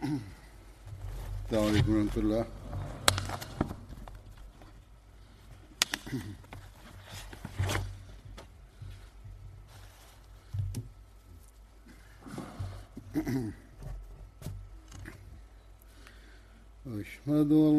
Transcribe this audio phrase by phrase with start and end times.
[0.00, 2.44] السلام عليكم ورحمة الله
[16.86, 17.69] أشهد أن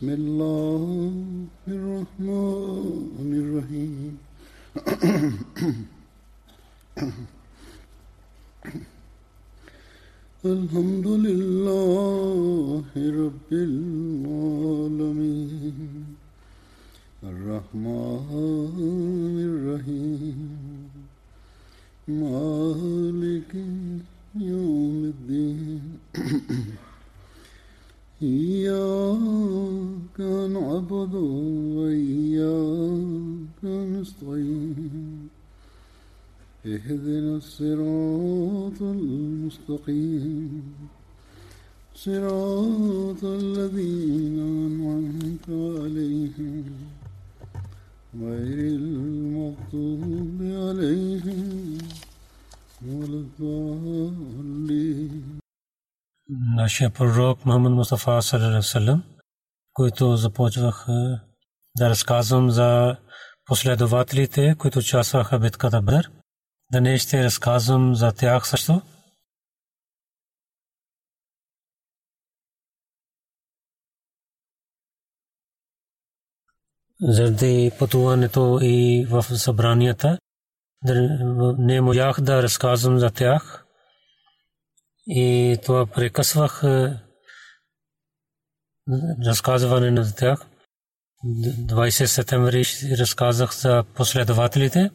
[0.00, 0.29] بسم الله
[49.70, 51.78] المغضوب عليهم
[52.86, 55.12] ولا الضالين
[56.56, 59.02] нашия пророк Мухаммад Мустафа саллаллаху
[59.72, 60.86] които започвах
[61.78, 62.96] да разказвам за
[63.44, 66.10] последователите, които участваха в битката Бадър.
[66.72, 68.82] Днес ще разказвам за тях също.
[77.01, 80.17] Заради пътуването и в събранията,
[81.57, 83.65] не можах да разказвам за тях.
[85.07, 86.63] И това прекъсвах
[89.27, 90.45] разказване на тях.
[91.25, 92.63] 20 септември
[92.99, 94.91] разказах за последователите.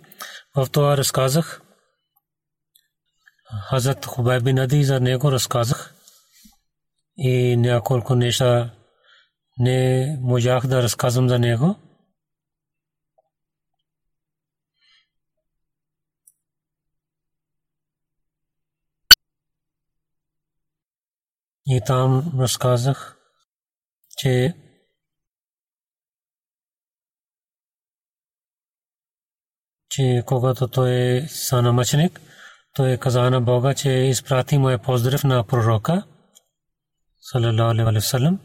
[0.57, 1.63] В това разказах
[3.69, 5.95] Хазрат Хубай бин Ади за него разказах
[7.17, 8.71] и няколко неща
[9.59, 11.77] не можах да разказвам за него.
[21.67, 23.17] И там разказах,
[24.19, 24.55] че
[29.91, 32.21] че когато той стана мъченик,
[32.75, 36.07] той каза на Бога, че изпрати моя поздрав на пророка,
[37.85, 38.41] вассалам.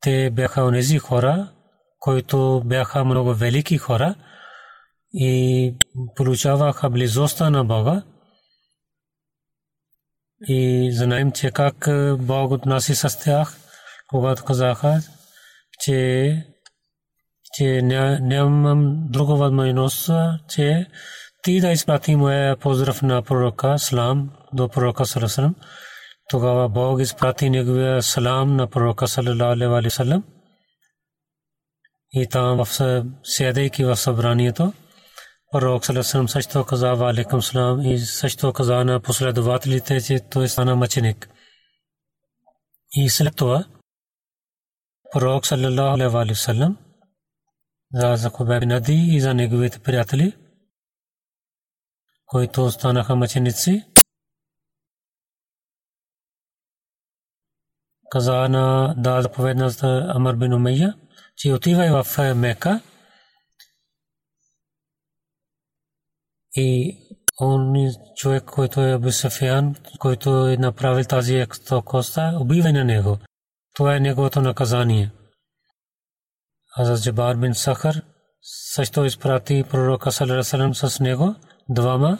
[0.00, 1.52] Те бяха онези хора,
[1.98, 4.14] които бяха много велики хора
[5.12, 5.74] и
[6.16, 8.02] получаваха близостта на Бога.
[10.48, 13.56] И знаем, че как Бог отнаси с тях,
[14.08, 15.00] когато казаха,
[15.80, 16.46] че
[17.54, 20.10] че нямам друга възможност,
[20.48, 20.86] че
[21.42, 25.54] ти да изпрати моя поздрав на пророка Салам до пророка Салам.
[26.28, 29.72] Тогава Бог изпрати неговия салам на пророка Салалалаху
[35.52, 41.30] пророк Салам също каза алейкум салам и също каза на последователите, че той стана мъченик.
[42.92, 43.64] И след това
[45.12, 46.76] пророк Салалалаху алейхи салам
[47.94, 50.36] за Закубе бин Ади и за неговите приятели,
[52.26, 53.84] които станаха мъченици.
[58.10, 60.94] Каза на да заповедна за Амар бин Умейя,
[61.36, 62.80] че отивай в Мека
[66.56, 66.96] и
[67.40, 67.74] он
[68.16, 73.18] човек, който е Абу Сафиян, който е направил тази екстокоста, убивай на него.
[73.74, 75.10] Това е неговото наказание.
[76.76, 78.02] Хазрат Джабар бин Сахар
[78.42, 81.34] също изпрати пророка Салерасалам с него
[81.68, 82.18] двама.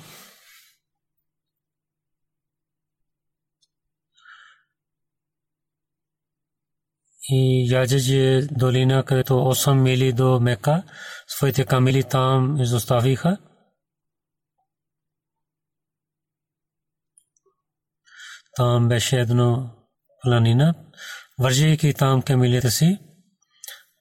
[7.33, 10.83] И Яджеж е долина, където 8 мили до Мека,
[11.27, 13.39] своите камили там изоставиха.
[18.61, 19.71] Там беше едно
[20.23, 20.75] планина.
[21.39, 22.99] Вържейки там камилите си,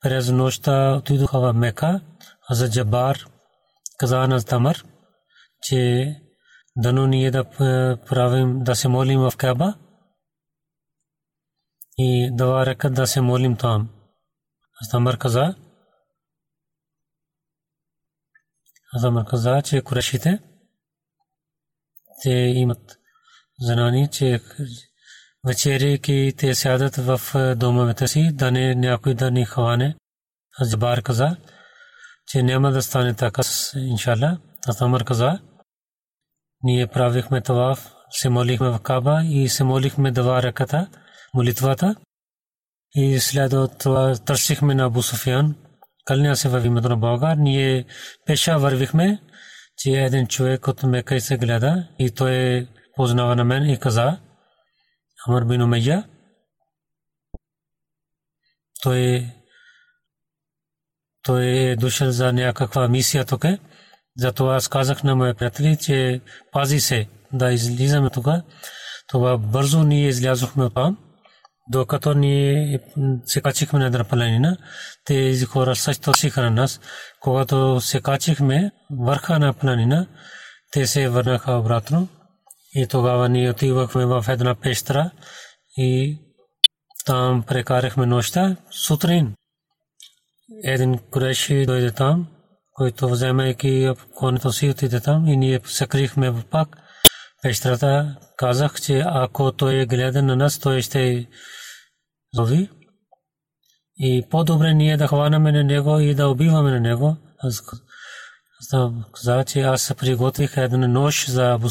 [0.01, 2.01] през нощта отидоха в Мека,
[2.49, 3.17] за Джабар
[3.97, 4.83] каза на Тамар,
[5.61, 6.15] че
[6.77, 7.43] дано ние да
[8.09, 9.73] правим, да се молим в Каба
[11.97, 13.89] и два рекат да се молим там.
[14.81, 15.55] Астамар каза,
[18.95, 20.39] Астамар каза, че курешите,
[22.23, 22.98] те имат
[23.61, 24.41] знание, че
[25.47, 27.21] вечеряйки те сядат в
[27.55, 29.95] домовете си, да не някой да ни хване.
[30.61, 31.37] Азбар каза,
[32.27, 33.41] че няма да стане така,
[33.75, 34.37] иншалла.
[34.67, 35.39] Астамар каза,
[36.63, 37.75] ние правихме това,
[38.09, 40.87] се молихме в Каба и се молихме два ръката,
[41.33, 41.95] молитвата.
[42.95, 45.55] И след това търсихме на Абу Суфиян,
[46.05, 47.35] кълня се във името на Бога.
[47.35, 47.85] Ние
[48.25, 49.19] пеша вървихме,
[49.77, 52.67] че един човек от Мека се гледа и той
[52.99, 54.17] познава на мен и каза,
[55.27, 56.03] Амар бин Умейя,
[58.83, 59.25] той
[61.23, 63.45] той е дошъл за някаква мисия тук.
[64.17, 68.27] Затова аз казах на моя приятели, че пази се да излизаме тук.
[69.07, 70.97] Това бързо ние излязохме от там,
[71.71, 72.79] докато ние
[73.25, 74.57] се качихме на една планина.
[75.05, 76.79] Тези хора също сиха на нас.
[77.19, 80.07] Когато се качихме върха на планина,
[80.71, 82.07] те се върнаха обратно.
[82.75, 85.11] И тогава ние отивахме в една пещера
[85.77, 86.19] и
[87.05, 88.55] там прекарахме нощта.
[88.71, 89.35] Сутрин
[90.63, 92.27] един куреши дойде там,
[92.73, 96.77] който вземайки конето си отиде там и ние се крихме пак.
[97.43, 101.27] Пещерата казах, че ако той гледа на нас, той ще
[102.33, 102.69] зови.
[103.97, 107.17] И по-добре ние да хванаме на него и да убиваме на него.
[107.43, 107.61] Аз
[109.13, 111.69] казах, че аз приготвих един нож за Абу.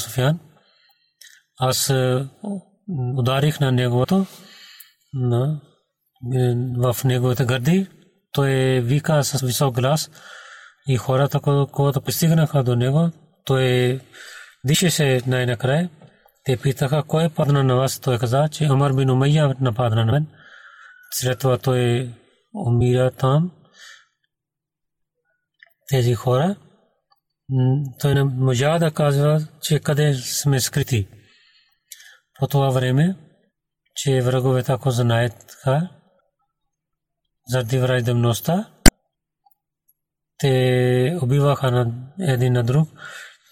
[1.58, 1.92] Аз
[3.16, 4.26] ударих на неговото,
[5.12, 5.60] на,
[6.76, 7.86] в неговите гърди
[8.32, 10.10] той вика с висок глас
[10.88, 11.40] и хората,
[11.72, 13.10] когато пристигнаха до него,
[13.44, 14.00] той
[14.64, 15.90] дишеше най-накрая.
[16.44, 18.00] Те питаха, кой е падна на вас?
[18.00, 20.26] Той каза, че Амар бин Умайя нападна на мен.
[21.10, 22.10] След това той
[22.54, 23.50] умира там.
[25.88, 26.56] Тези хора.
[28.00, 31.08] Той не можа да казва, че къде сме скрити.
[32.38, 33.16] По това време,
[33.94, 35.56] че враговете ако знаят,
[37.48, 38.70] заради враждебността.
[40.38, 42.88] Те убиваха на един на друг.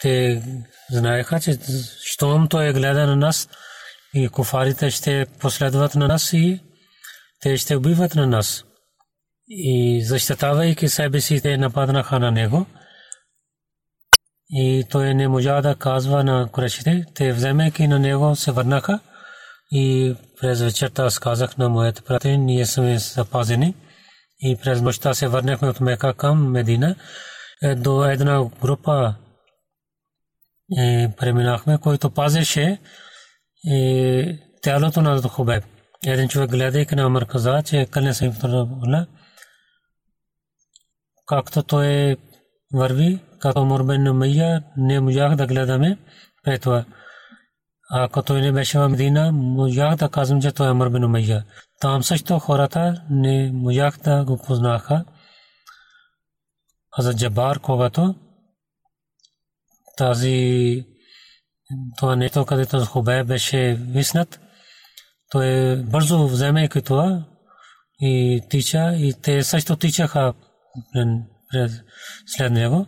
[0.01, 0.43] Те
[0.91, 1.59] знаеха, че
[2.01, 3.49] щом той гледа на нас
[4.15, 6.61] и куфарите ще последват на нас и
[7.41, 8.65] те ще убиват на нас.
[9.49, 12.67] И защитавайки себе си, те нападнаха на него.
[14.51, 17.05] И той не можа да казва на курешите.
[17.15, 19.01] Те вземайки на него се върнаха.
[19.71, 23.75] И през вечерта аз казах на моите брати, ние сме запазени
[24.41, 26.97] и през нощта се върнахме от Мека към Медина.
[27.77, 29.15] До една група
[31.17, 32.79] преминахме, който пазеше
[34.63, 35.65] тялото на Хубеб.
[36.07, 38.33] Един човек гледайки на Амар каза, че кълне се им
[41.27, 42.17] както той
[42.75, 45.99] върви, като Мурбен Майя, не можах да гледаме
[46.45, 46.85] пред това.
[47.91, 51.45] Ако той не беше в Медина, можах да казвам, че той е бин Умайя.
[51.81, 55.05] Там също хората не можах да го познаха.
[56.99, 58.15] А за Джабар, когато
[59.97, 60.85] тази
[61.97, 64.41] това нето, където Хубе беше виснат,
[65.31, 67.25] той бързо вземайки това
[68.01, 70.35] и тича, и те също тичаха
[72.27, 72.87] след него.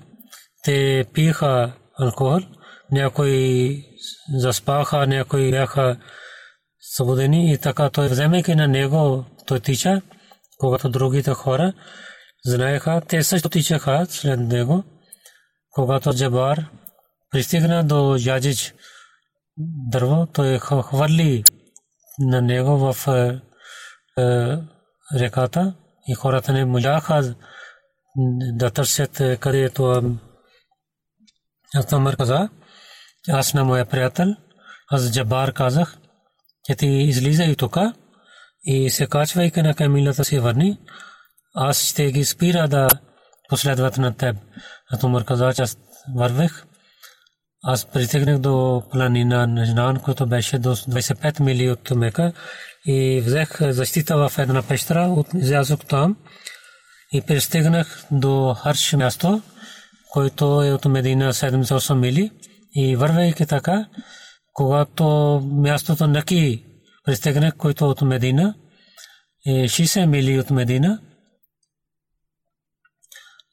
[0.69, 2.41] Те пиеха алкохол,
[2.93, 3.85] някои
[4.35, 5.97] заспаха, някои бяха
[6.81, 10.03] свободени и така той вземайки на него той тича,
[10.59, 11.73] когато другите хора
[12.45, 14.85] знаеха, те също тичаха след него.
[15.71, 16.65] Когато Джабар
[17.31, 18.75] пристигна до Яджич
[19.91, 21.45] дърво, той хвърли
[22.19, 23.41] на него в е,
[24.23, 24.59] е,
[25.15, 25.75] реката
[26.09, 27.35] и хората не можаха
[28.57, 29.37] да търсят е,
[31.73, 32.49] където Астамър каза,
[33.29, 34.27] аз на моя приятел,
[34.91, 35.97] аз Джабар казах,
[36.65, 37.77] че ти излизай тук
[38.65, 40.79] и се качвайки на камилата си върни,
[41.55, 42.89] аз ще ги спира да
[43.49, 44.37] последват на теб.
[44.91, 45.79] А Тумар каза, че аз
[46.17, 46.65] вървех.
[47.63, 52.33] Аз притегнах до планина Нежнан, който беше до 25 мили от Мека
[52.87, 56.17] и взех защита в една пещера, излязох там
[57.13, 59.43] и пристигнах до Харш място,
[60.13, 62.31] който е от Медина 78 мили.
[62.75, 63.89] И вървейки така,
[64.53, 65.05] когато
[65.45, 66.65] мястото Наки
[67.05, 68.55] пристигнах, който от Медина,
[69.47, 71.01] е 60 мили от Медина,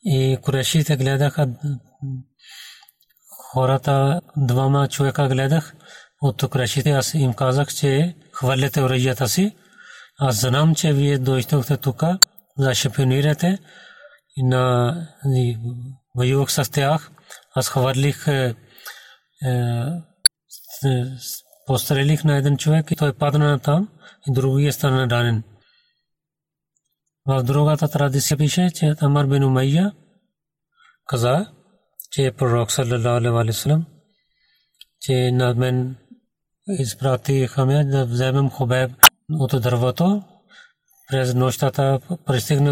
[0.06, 1.48] и курешите гледаха
[3.52, 5.76] хората двама човека гледах
[6.22, 9.56] от Курешите, аз им казах, че хвърляте оръжията си.
[10.20, 12.04] Аз знам, че вие дойдохте тук,
[12.60, 13.60] да шпионирате
[14.38, 14.96] и на
[16.16, 17.12] воювах с тях.
[17.56, 18.56] Аз хвърлих, е,
[19.46, 21.06] е,
[21.66, 23.90] пострелих на един човек и той падна там
[24.30, 25.44] и другия стана ранен.
[27.28, 29.92] В другата традиция пише, че Амар бин Умайя
[31.06, 31.52] каза,
[32.12, 33.86] че е пророк саллалаху алейхи салам,
[35.02, 35.96] че на мен
[36.68, 38.92] изпрати Хамя да вземем хубеб
[39.32, 40.24] от дървото.
[41.08, 42.00] През нощта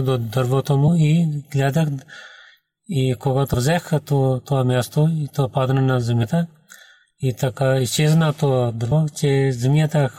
[0.02, 1.90] до дървото и гледах
[2.90, 6.48] и когато взех това място и то падна на земята
[7.20, 10.10] и така изчезна това дърво, че земята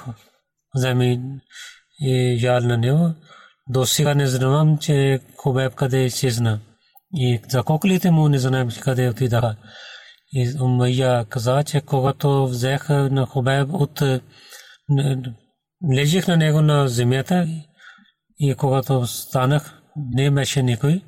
[0.75, 1.21] вземи
[2.01, 3.11] и ял на него.
[3.69, 6.61] До сега не знам, че Хубеб къде изчезна.
[7.15, 9.57] И за коклите му не знаем къде отидаха.
[10.33, 14.03] И Умайя каза, че когато взеха на Хубеб от
[15.97, 17.49] лежих на него на земята
[18.39, 21.03] и когато станах, не беше никой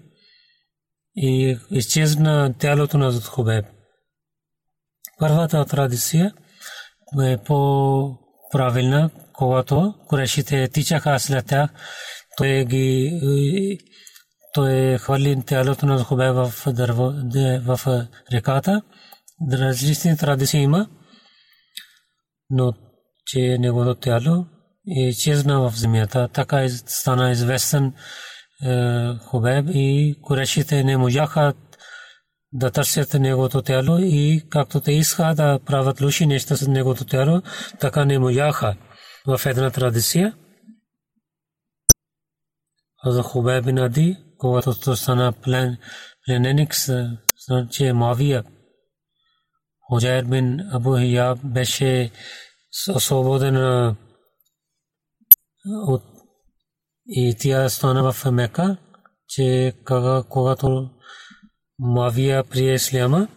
[1.16, 3.64] и изчезна тялото на Хубеб.
[5.18, 6.32] Първата традиция
[7.22, 11.70] е по-правилна, когато корешите тичаха след тях,
[12.36, 13.80] той ги
[14.54, 17.12] той хвърли тялото на Хубеб в, дърво,
[17.60, 18.82] в реката.
[19.52, 20.88] Различни традиции има,
[22.50, 22.72] но
[23.26, 24.46] че неговото тяло
[24.96, 26.28] е чезна в земята.
[26.32, 27.92] Така стана известен
[29.20, 31.54] Хубеб и корешите не можаха
[32.52, 37.42] да търсят неговото тяло и както те искаха да правят лоши неща с неговото тяло,
[37.80, 38.76] така не можаха
[39.26, 40.36] в една традиция.
[43.04, 45.32] За Хубеб бин Ади, когато стана
[46.26, 47.16] плененик с
[47.70, 48.44] че Мавия,
[49.88, 52.10] Худжайр бин Абу Хия беше
[52.94, 53.56] освободен
[55.66, 56.15] от
[57.08, 58.76] и тя стана в Мека,
[59.28, 59.74] че
[60.28, 60.90] когато
[61.78, 63.28] Мавия прие Исляма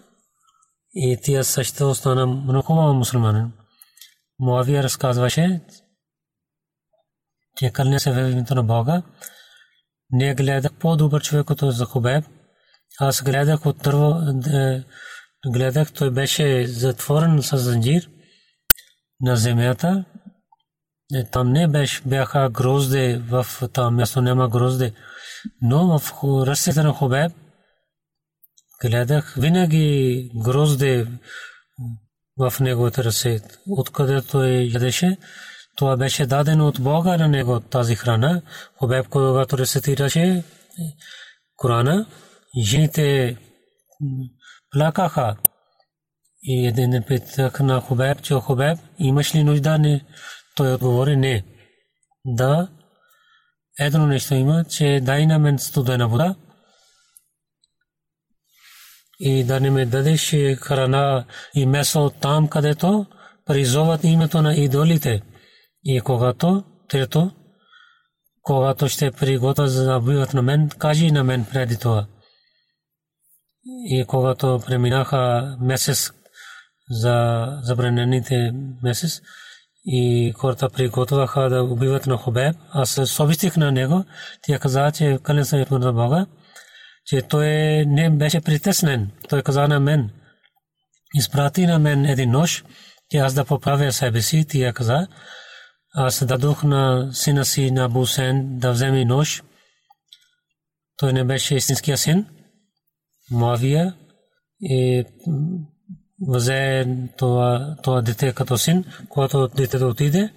[0.93, 3.51] и тя също стана много мусулманин.
[4.39, 5.61] Муавия разказваше,
[7.57, 9.03] че кълня се в името на Бога.
[10.11, 12.25] Не гледах по-добър човек от Захубеб.
[12.99, 14.15] Аз гледах от дърво,
[15.47, 18.09] гледах, той беше затворен с занджир
[19.21, 20.05] на земята.
[21.31, 21.67] Там не
[22.05, 24.93] бяха грозде в това място, няма грозде.
[25.61, 27.31] Но в ръстите на Хубеб
[28.81, 31.07] гледах винаги грозде
[32.37, 33.39] в неговата ръце.
[33.69, 35.17] Откъде той ядеше,
[35.75, 38.41] това беше дадено от Бога на него тази храна.
[38.77, 40.43] Хубеб, когато рецитираше
[41.55, 42.05] Корана,
[42.63, 43.37] жените
[44.71, 45.35] плакаха.
[46.41, 49.99] И един питах на Хубеб, че Хубеб, имаш ли нужда?
[50.59, 51.43] Той отговори не.
[52.25, 52.67] Да,
[53.79, 56.35] едно нещо има, че дай на мен студена вода
[59.19, 61.25] и да не ме дадеш храна
[61.55, 63.05] и месо там, където
[63.45, 65.21] призоват името на идолите.
[65.83, 67.31] И когато, трето,
[68.41, 72.07] когато ще приготвя за да убиват на мен, кажи на мен преди това.
[73.65, 76.11] И когато преминаха месец
[76.89, 78.51] за забранените
[78.83, 79.21] месец,
[79.85, 84.05] и хората приготвяха да убиват на Хубеб, аз съвестих на него,
[84.41, 86.25] тя каза, че кълен съм на Бога,
[87.05, 87.47] че той
[87.85, 89.11] не беше притеснен.
[89.29, 90.09] Той каза на мен,
[91.15, 92.63] изпрати на мен един нож,
[93.11, 95.07] че аз да поправя себе си, тя каза,
[95.93, 99.43] аз дадох на сина си на Бусен да вземе нож.
[100.97, 102.25] Той не беше истинския син.
[103.31, 103.95] Мавия
[104.61, 105.05] и
[106.27, 110.33] взе това, това дете като син, когато детето отиде,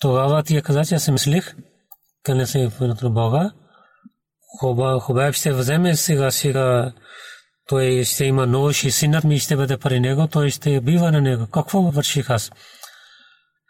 [0.00, 1.54] тогава тя каза, че аз мислих,
[2.22, 3.52] къде се в Бога,
[5.00, 6.92] Хубаев ще вземе сега, сега
[7.66, 11.20] той ще има нож и синът ми ще бъде при него, той ще бива на
[11.20, 11.46] него.
[11.46, 12.50] Какво върших аз?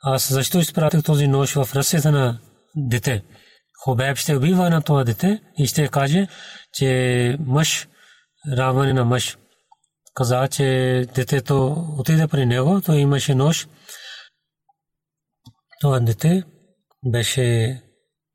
[0.02, 2.38] Аз защо изпратих този нож в ръцете на
[2.76, 3.22] дете?
[3.84, 6.26] Хубаев ще убива на това дете и ще каже,
[6.72, 7.88] че мъж
[8.56, 9.36] равен на мъж.
[10.14, 10.64] Каза, че
[11.14, 13.68] детето отиде при него, той имаше нож.
[15.80, 16.44] Това дете
[17.06, 17.80] беше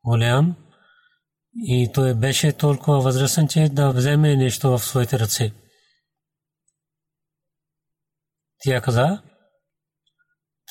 [0.05, 0.55] голям,
[1.55, 5.51] и той беше толкова възрастен, че да вземе нещо в своите ръце.
[8.59, 9.21] Тя каза,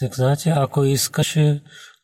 [0.01, 1.37] тя каза, ако искаш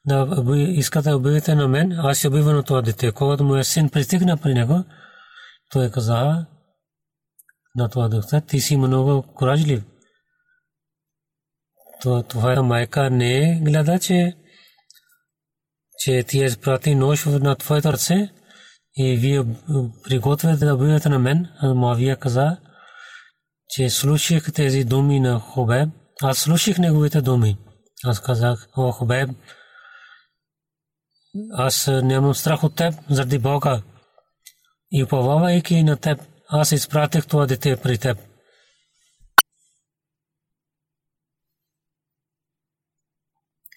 [0.05, 3.13] да искате да убивате на мен, аз ще убива на това дете.
[3.13, 4.85] Когато моят син пристигна при него,
[5.71, 6.47] той каза
[7.77, 9.85] на това дете, ти си много коражлив.
[12.03, 14.37] то това майка не гледа, че
[15.99, 18.33] че ти е прати нож на твоето ръце
[18.97, 19.45] и вие
[20.05, 21.49] приготвяте да бъдете на мен.
[21.63, 22.57] Мавия каза,
[23.69, 25.89] че слушах тези думи на Хубеб.
[26.23, 27.59] Аз слушах неговите думи.
[28.05, 29.31] Аз казах, о Хубеб,
[31.53, 33.83] аз нямам страх от теб заради Бога.
[34.91, 38.19] И уповавайки на теб, аз изпратих това дете при теб.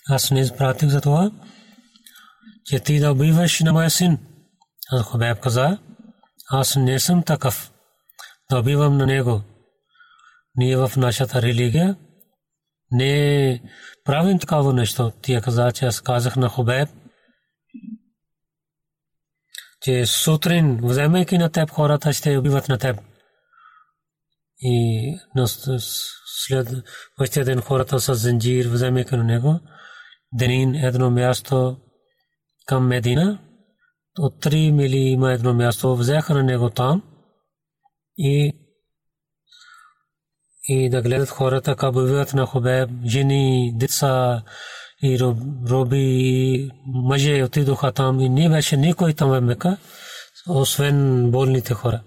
[0.10, 1.32] Аз не изпратих за това,
[2.66, 4.18] че ти да убиваш на моя син.
[4.92, 5.78] Аз Хубеб каза,
[6.50, 7.72] аз не съм такъв
[8.52, 9.42] да убивам на него.
[10.56, 11.96] Ние в нашата религия
[12.92, 13.62] не
[14.04, 15.12] правим такава нещо.
[15.22, 16.90] Тия каза, че аз казах на Хубеб,
[19.88, 22.98] че сутрин, вземайки на теб, хората ще убиват на теб.
[24.60, 25.20] И
[26.48, 26.68] след
[27.20, 29.60] същия ден хората с зенджир, вземайки на него,
[30.34, 31.78] Денин едно място
[32.66, 33.40] към Медина,
[34.20, 37.04] от 3 мили има едно място, взеха на него там
[38.18, 38.54] и
[40.70, 44.44] и да гледат хората как убиват на Хубеб, жени, деца
[45.04, 45.20] и
[45.70, 49.78] роби, мъже отидоха там и не беше никой там в Мека,
[50.50, 52.04] освен болните хора.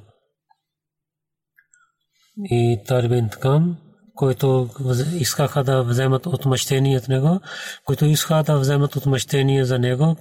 [2.44, 3.76] И Тарбин Ткам,
[4.14, 4.68] които
[5.14, 7.40] искаха да вземат отмъщение от него,
[7.84, 10.16] които искаха да вземат отмъщение за него,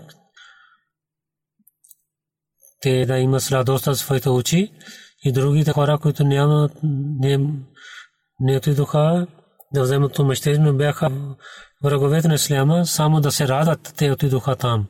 [2.82, 4.72] те да има сладост в своите очи
[5.24, 7.40] и другите хора, които нямат, не,
[8.40, 9.28] не отидоха
[9.74, 11.12] да вземат отмъщение, но бяха
[11.84, 14.88] враговете на Исляма, само да се радат, те отидоха там.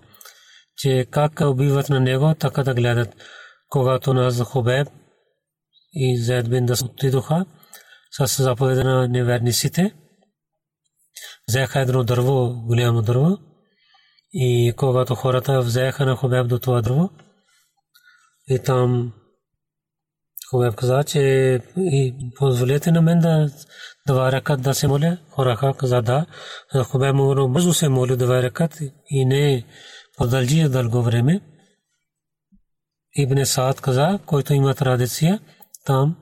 [0.78, 3.16] Че как убиват на него, така да гледат.
[3.70, 4.88] Когато на Хубеб
[5.94, 7.46] и Зед бин да отидоха
[8.12, 9.94] с заповеда на неверниците,
[11.50, 13.38] взеха едно дърво, голямо дърво,
[14.34, 17.10] и когато хората взеха на Хубеб до това дърво,
[18.48, 19.14] и там
[20.52, 21.20] Хубеб каза, че
[21.78, 23.50] и позволете на мен да
[24.10, 25.18] два ракат да се моля.
[25.30, 26.26] Хораха каза да.
[26.84, 29.66] Хубеб му бързо се моля два ракат и не
[30.18, 31.42] продължи дълго време.
[33.16, 35.40] Ибн Саад каза, който има традиция
[35.86, 36.16] там,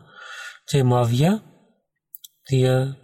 [0.67, 1.41] че Мавия
[2.47, 2.95] тия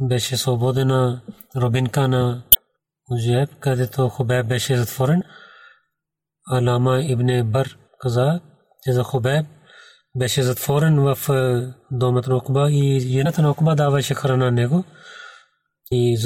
[0.00, 1.22] беше свободена
[1.56, 2.42] робинка на
[3.10, 5.22] Узеб, където Хубеб беше затворен.
[6.50, 8.40] Алама Ибн Бар каза,
[8.82, 9.46] че за Хубеб
[10.18, 11.18] беше затворен в
[11.90, 14.84] домът на Окуба и жената на Окуба даваше храна на него
[15.92, 16.18] и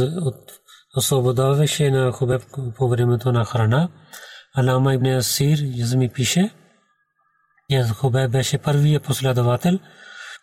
[0.97, 2.43] освободаваше на Хубеб
[2.77, 3.89] по времето на храна.
[4.57, 6.51] Алама Ибн Асир Язми пише,
[7.71, 9.79] че Хубеб беше първият последовател,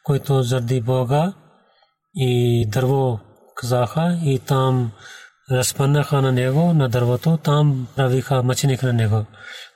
[0.04, 1.34] който заради Бога
[2.16, 3.20] и дърво
[3.56, 4.92] казаха и там
[5.52, 9.26] разпънаха на него на дървото, там правиха мъченик на него.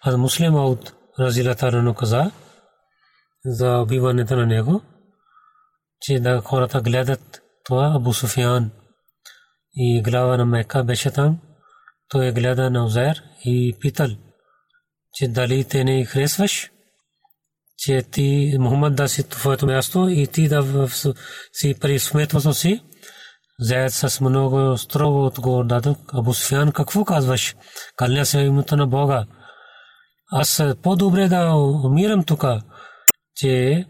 [0.02, 2.32] А муслим от Разилата Рано каза
[3.48, 4.82] за убиването на него,
[6.02, 8.72] че да хората гледат това Абу Суфиан
[9.76, 11.40] и глава на Мека беше там.
[12.10, 14.10] Той гледа на Узер и питал,
[15.14, 16.72] че дали те не харесваш,
[17.78, 20.88] че ти Мухаммад да си твоето място и ти да
[21.54, 22.84] си при сметвото си.
[23.60, 25.98] Заед с много строго отговор дадох.
[26.14, 27.56] Абу Суфиан, какво казваш?
[27.96, 29.26] Каля се името на Бога.
[30.32, 32.44] Аз по-добре да умирам тук,
[33.38, 33.86] че,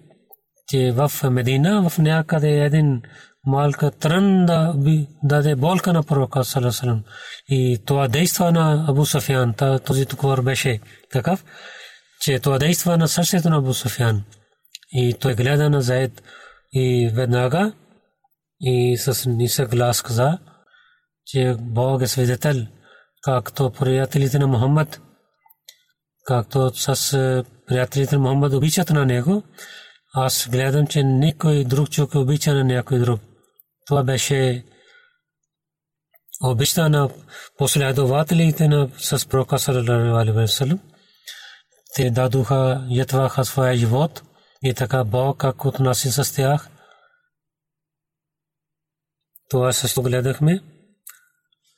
[0.68, 3.02] че в Медина, в някъде един
[3.46, 4.76] малка трън да
[5.24, 7.04] даде болка на пророка Салесалам.
[7.50, 9.54] И това действа на Абу Суфиан.
[9.86, 10.80] Този договор беше
[11.12, 11.46] такъв,
[12.22, 14.24] че това действа на сърцето на Абу Суфиан.
[14.92, 16.24] И той гледа на Заед
[16.74, 17.74] и веднага
[18.62, 20.38] и с нисък глас каза,
[21.26, 22.66] че Бог е свидетел,
[23.24, 25.02] както приятелите на Мухаммад,
[26.26, 29.44] както с приятелите на Мухаммад обичат на него,
[30.14, 33.22] аз гледам, че никой друг човек обича на някой друг.
[33.86, 34.66] Това беше
[36.44, 37.10] обичта на
[37.58, 39.58] последователите на с пророка.
[41.96, 44.24] Те дадоха, ятваха своя живот
[44.64, 46.70] и така Бог как отнаси с тях–
[49.50, 50.62] това също гледахме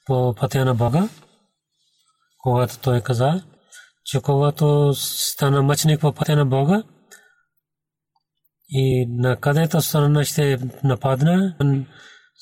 [0.05, 1.09] по пътя на Бога,
[2.37, 3.43] когато той каза,
[4.11, 6.83] че когато стана мъчник по пътя на Бога
[8.69, 11.55] и на където страна ще нападна,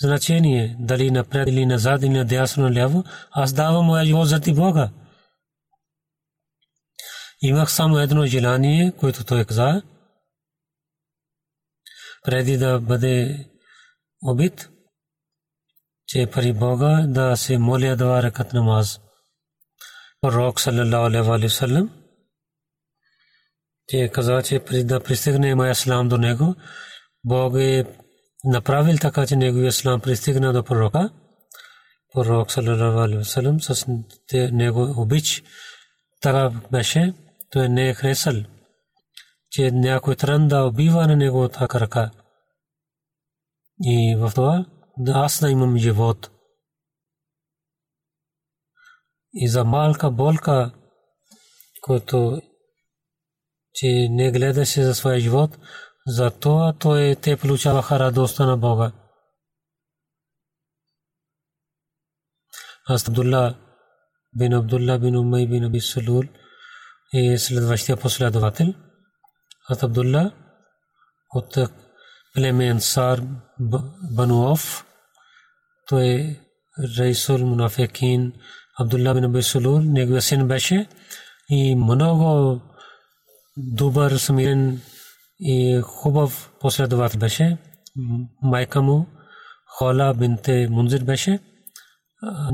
[0.02, 4.90] значение дали напред или назад или надясно наляво, аз давам живот заради Бога.
[7.42, 9.82] Имах само едно желание, което той каза,
[12.24, 13.46] преди да бъде
[14.24, 14.70] убит
[16.08, 19.00] че при Бога да се моля два ракат намаз.
[20.22, 21.90] Пророк саллалаху алейхи ва саллям
[23.90, 26.56] че каза, че да пристигне моя слам до него,
[27.24, 27.86] Бог е
[28.44, 31.10] направил така, че неговия слам пристигна до пророка.
[32.14, 33.86] Пророк саллалаху алейхи ва саллям с
[34.34, 35.44] него обич
[36.22, 37.14] така беше,
[37.52, 38.36] той не е хресал,
[39.52, 42.12] че някой трън да убива на неговата крака.
[43.84, 44.66] И в това
[44.98, 46.30] да аз да имам живот.
[49.40, 50.72] И за малка болка,
[51.82, 52.42] който
[53.74, 55.58] че не гледаше за своя живот,
[56.08, 58.92] за това той те получаваха радостта на Бога.
[62.88, 63.56] Аз Абдулла
[64.38, 66.24] бин Абдулла бин Умай бин Аби Салул
[67.14, 68.74] е следващия последовател.
[69.70, 70.32] Аз Абдулла
[71.30, 71.58] от
[72.34, 73.22] племе Ансар
[74.16, 74.86] Бануов.
[75.88, 76.40] Той е
[76.98, 78.34] Рейсул Мунафекин
[78.80, 79.80] Абдулла бин Аби Салул.
[79.80, 80.88] Неговия син беше
[81.50, 82.62] и много
[83.58, 84.82] добър, смирен
[85.40, 87.58] и хубав последовател беше.
[88.42, 89.08] Майка му
[89.66, 91.40] Хола бинте Мунзир беше.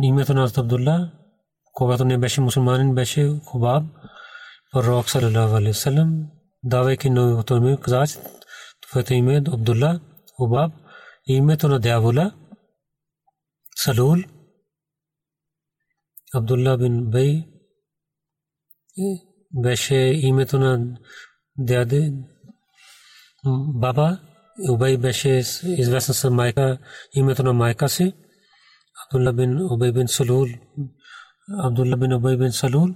[0.02, 1.12] Името на Абдулла,
[1.74, 3.84] когато не беше мусулманин, беше Хубаб.
[4.72, 6.28] Пророк саллалаху алейхи вассалам,
[6.64, 8.20] давайки новото име, каза,
[8.82, 10.00] твоето име е Абдулла,
[10.38, 10.72] Хубаб,
[11.28, 12.32] името на дявола,
[13.76, 14.18] Салул,
[16.36, 17.46] Абдулла бин Бей,
[19.64, 20.98] беше името на
[21.58, 22.14] дяде
[23.74, 24.20] баба
[24.70, 25.30] Убай беше
[25.64, 26.78] известен с майка,
[27.14, 28.14] името на майка си,
[29.06, 30.48] Абдулла бин Убай бин Салул.
[31.64, 32.90] Абдулла бин Убай бин Салул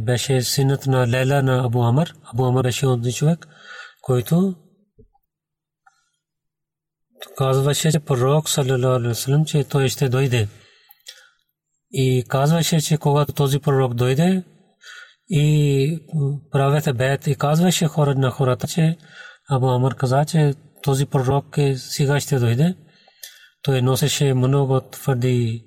[0.00, 2.14] беше синът на Лейла на Абу Амр.
[2.32, 3.48] Абу Амр беше онзи човек,
[4.02, 4.54] който
[7.36, 10.48] казваше, че пророк саллалаху алейхи вассалам, че той ще дойде.
[11.96, 14.44] И казваше, че когато този пророк дойде,
[15.28, 15.98] и
[16.50, 18.96] правете бед и казваше хора на хората, че
[19.50, 22.76] Абу Амр каза, че този пророк е сега ще дойде.
[23.62, 25.64] Той носеше много твърди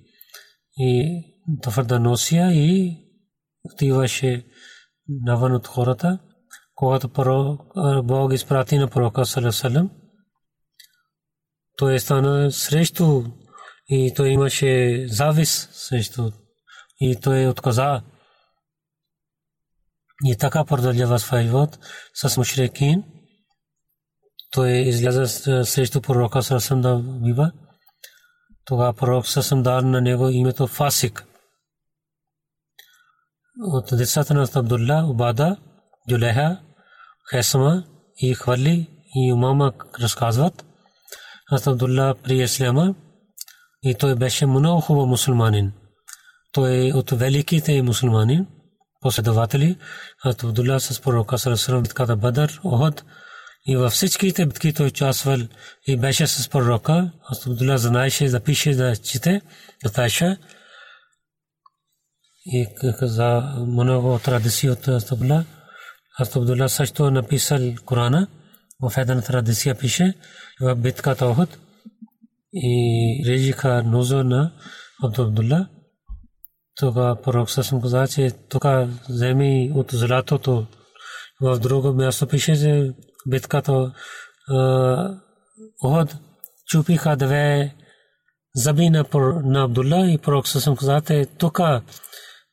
[0.77, 1.21] и
[1.61, 2.97] твърда носия и
[3.63, 4.45] отиваше
[5.07, 6.19] навън от хората.
[6.75, 7.09] Когато
[8.03, 9.89] Бог изпрати на пророка Салесалем,
[11.77, 13.23] той стана срещу
[13.89, 16.31] и той имаше завис срещу
[16.99, 18.01] и той отказа
[20.25, 21.79] и така продължава своя живот
[22.13, 23.03] с мушрикин.
[24.51, 25.27] Той изляза
[25.65, 27.51] срещу пророка Сасам да бива.
[28.65, 31.25] Тогава пророк Сасам дар на него името Фасик.
[33.59, 35.57] От децата на Абдулла, Убада,
[36.09, 36.61] Джулеха,
[37.31, 37.83] Хесама
[38.17, 40.65] и Хвали и Умама разказват.
[41.51, 42.95] Аз Абдулла при Исляма
[43.83, 45.71] и той беше много хубав мусулманин.
[46.51, 48.47] Той е от великите мусулманин
[49.01, 49.77] последователи,
[50.25, 53.03] Абдулла с пророка Сарасалам битката Бадър, Охот
[53.67, 55.39] и във всичките битки той участвал
[55.87, 57.11] и беше с пророка.
[57.47, 59.41] Абдулла знаеше да пише, да чете,
[59.83, 60.37] да пише.
[62.45, 62.67] И
[63.01, 65.45] за много традиции от Абдулла.
[66.19, 68.27] Абдулла също написал Корана.
[68.81, 70.13] В една традиция пише
[70.61, 71.57] в битката Охот
[72.53, 74.53] и режиха нозо на
[75.03, 75.67] Абдулла.
[76.75, 78.65] Тогава пророк съм каза, че тук
[79.09, 80.67] вземи от златото
[81.41, 82.91] в друго място пише, че
[83.27, 83.93] битката
[85.83, 86.15] Охот
[86.67, 87.75] чупиха две
[88.55, 89.05] зъби на,
[89.43, 91.59] на Абдулла и пророк съм каза, че тук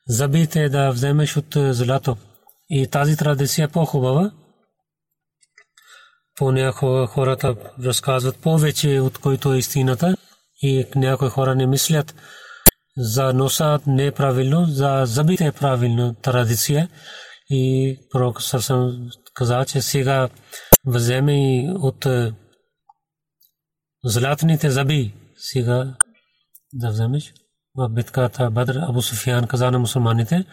[0.08, 2.16] зъбите да вземеш от злато.
[2.70, 4.30] И тази традиция е по-хубава.
[6.36, 10.16] Понякога хората разказват повече от който е истината
[10.62, 12.14] и някои хора не мислят,
[12.96, 16.88] за носа не е правилно, за зъбите е правилно традиция.
[17.50, 20.28] И пророк Сарсам каза, че сега
[20.86, 22.06] вземе от
[24.04, 25.94] златните зъби сега
[26.72, 27.32] да вземеш.
[27.76, 30.44] В битката Бадр Абу Суфиян каза на мусулманите,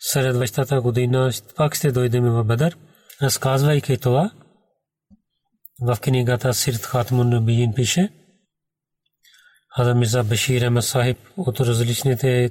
[0.00, 2.76] сред вещата година пак ще дойдем в Бадр,
[3.22, 4.30] разказвайки това.
[5.82, 8.08] В книгата Сирт Хатмун Набиин пише,
[9.76, 12.50] Хазар Мирза Башир Ахмед Сахиб от различните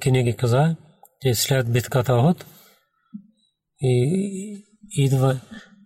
[0.00, 0.76] книги каза,
[1.22, 2.46] че след битката Охот
[3.80, 5.40] и идва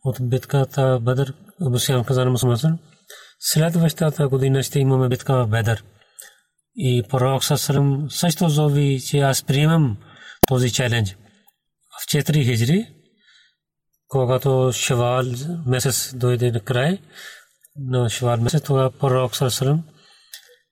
[0.05, 2.79] от битката Бадър, Абу Сиям каза на мусулман,
[3.40, 5.85] следващата година ще имаме битка в Бедър.
[6.77, 9.96] И пророк Сасалам също зови, че аз приемам
[10.49, 11.16] този челендж.
[12.03, 12.96] В 4 хиджри,
[14.09, 15.25] когато Шавал
[15.66, 16.99] месец дойде на край,
[17.77, 19.85] на Шавал месец, тогава пророк Сасалам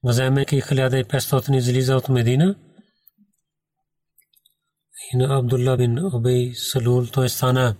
[0.04, 2.54] вземайки 1500 излиза от Медина.
[5.12, 7.76] И на Абдулла бин Убей Салул той стана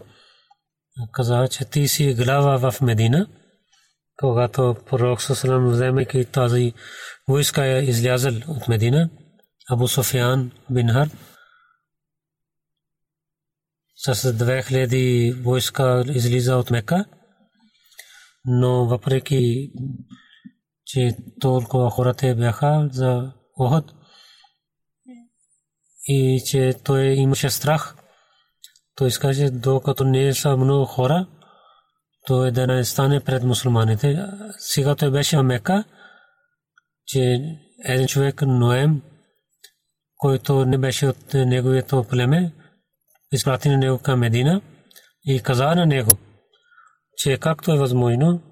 [1.12, 3.26] каза, че ти си глава в Медина.
[4.16, 6.72] Когато пророк Сасалам вземайки тази
[7.28, 9.10] войска е излязъл от Медина,
[9.70, 11.08] Абу Софиян бин Хар
[14.12, 17.04] с 2000 войска излиза от Мека,
[18.44, 19.72] но въпреки
[20.86, 23.92] че толкова хората бяха за Охот
[26.06, 27.96] и че той имаше страх.
[28.94, 31.26] Той изкаже, докато не са много хора,
[32.26, 34.26] той да не стане пред мусулманите.
[34.58, 35.84] Сега той беше в Мека,
[37.06, 37.40] че
[37.84, 39.02] един човек Ноем,
[40.16, 42.52] който не беше от неговото племе,
[43.34, 44.60] изпрати на него към Медина
[45.26, 46.10] и каза на него,
[47.16, 48.42] че както е възможно,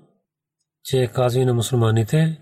[0.85, 2.39] че казва на мусулманите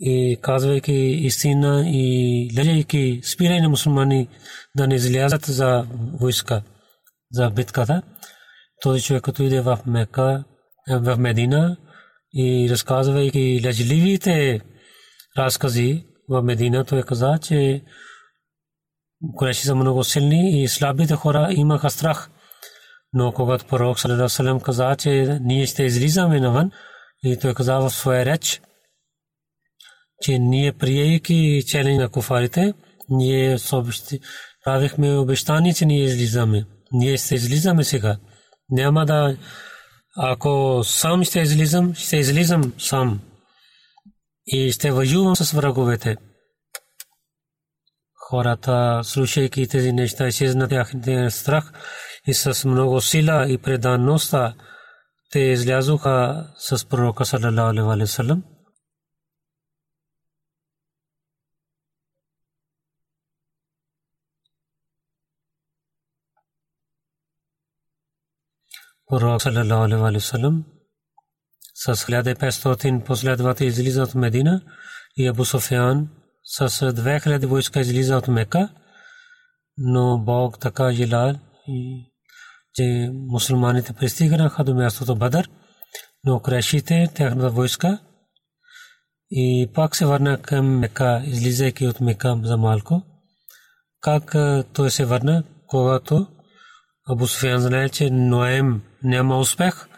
[0.00, 4.28] и казвайки истина и лежайки спирай на мусулмани
[4.76, 5.86] да не излязат за
[6.20, 6.62] войска,
[7.32, 8.02] за битката.
[8.82, 10.44] Този човек, като иде в Мека,
[10.88, 11.76] в Медина
[12.34, 14.60] и разказвайки лежливите
[15.38, 17.82] разкази в Медина, той каза, че
[19.36, 22.30] Куреши са много силни и слабите хора имаха страх.
[23.12, 26.70] Но когато пророк Салам каза, че ние ще излизаме навън,
[27.24, 28.60] и той каза в своя реч,
[30.22, 32.74] че ние приейки челени на куфарите,
[33.08, 33.56] ние
[34.64, 36.66] правихме обещание, че ние излизаме.
[36.92, 38.16] Ние ще излизаме сега.
[38.70, 39.36] Няма да...
[40.16, 43.20] Ако сам ще излизам, ще излизам сам.
[44.46, 46.16] И ще воювам с враговете.
[48.30, 51.72] Хората, слушайки тези неща, изчезнат тяхния страх
[52.26, 54.54] и с много сила и преданността,
[55.30, 58.42] те излязоха с пророка саллалаху алейхи ва саллям.
[69.06, 70.64] Пророк саллалаху алейхи ва саллям
[71.74, 74.62] с 1500 последователи излиза от Медина
[75.16, 78.68] и Абу Суфян с 2000 войска излиза от Мека,
[79.78, 81.34] но Бог така желал
[81.68, 82.10] и
[82.74, 85.48] че мусулманите пристигнаха до мястото Бадър,
[86.24, 87.98] но крешите тяхната войска
[89.30, 93.02] и пак се върна към Мека, излизайки от Мека за малко.
[94.00, 94.34] Как
[94.72, 96.26] той се върна, когато
[97.08, 99.88] Абу Суфиян знае, че Ноем няма успех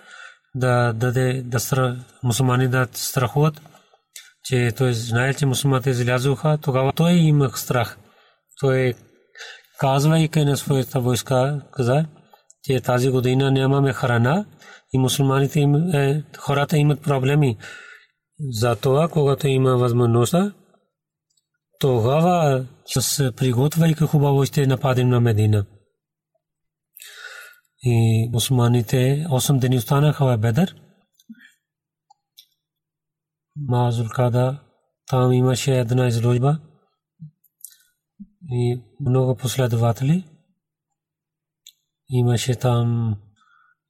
[0.55, 3.61] да даде да мусулмани да страхуват,
[4.47, 7.99] че той знае, че мусулманите излязоха, тогава той имах страх.
[8.61, 8.95] Той
[9.79, 12.07] казвайки на своята войска, каза,
[12.63, 14.47] че тази година нямаме храна
[14.93, 15.61] и мусулманите
[15.95, 17.57] е, хората имат проблеми.
[18.51, 20.53] Затова, когато има възможността,
[21.81, 25.67] тогава с приготвяйки хубаво ще нападем на Медина.
[27.83, 30.75] И мусулманите 8 дни останаха в Бедър.
[33.57, 34.61] Мазул Када,
[35.07, 36.59] там имаше една изложба
[38.51, 40.25] и много последователи
[42.09, 43.17] имаше там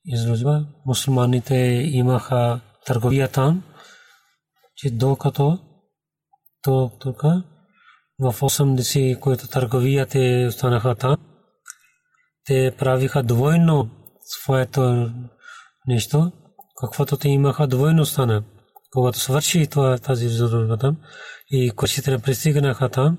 [0.05, 0.67] изложба.
[0.87, 1.55] Мусулманите
[1.93, 3.63] имаха търговия там,
[4.77, 5.59] че докато
[6.63, 7.23] то тук
[8.19, 11.17] в 80, които търговията останаха там,
[12.45, 13.91] те правиха двойно
[14.25, 15.11] своето
[15.87, 16.33] нещо,
[16.81, 18.45] каквото те имаха двойно стана.
[18.97, 20.97] Когато свърши това, тази изложба там
[21.51, 23.19] и кошите пристигнаха там,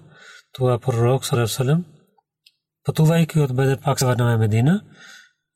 [0.54, 1.86] това пророк Салам
[2.84, 4.84] пътувайки от Бедер пак се върна в Медина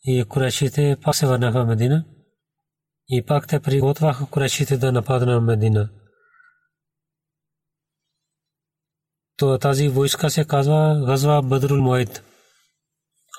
[0.04, 2.06] и курешите пак се върнаха Медина
[3.10, 5.90] и пак те приготвяха курешите да нападнат Медина.
[9.38, 12.24] То тази войска се казва Газва Бадрул Муайд.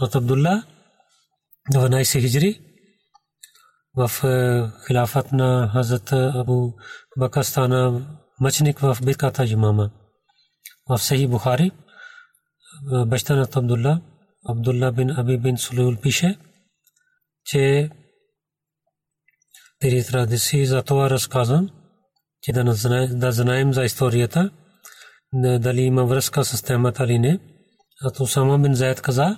[0.01, 0.63] От Абдулла
[1.73, 2.72] 12 хиджри
[3.97, 6.73] в е, хилафът на Хазрат Абу
[7.19, 8.07] Бакр стана
[8.41, 9.91] мъченик в битката Джимама.
[10.89, 11.71] В Сахи Бухари
[13.07, 14.01] баща на Абдулла,
[14.49, 16.39] Абдулла бин Аби бин Сулул пише,
[17.45, 17.91] че
[19.79, 21.71] тези традиции за това разказвам,
[22.43, 22.65] че да,
[23.09, 24.51] да знаем за историята,
[25.35, 27.39] дали има връзка с темата или не.
[28.05, 29.37] А Усама бин Зайд каза,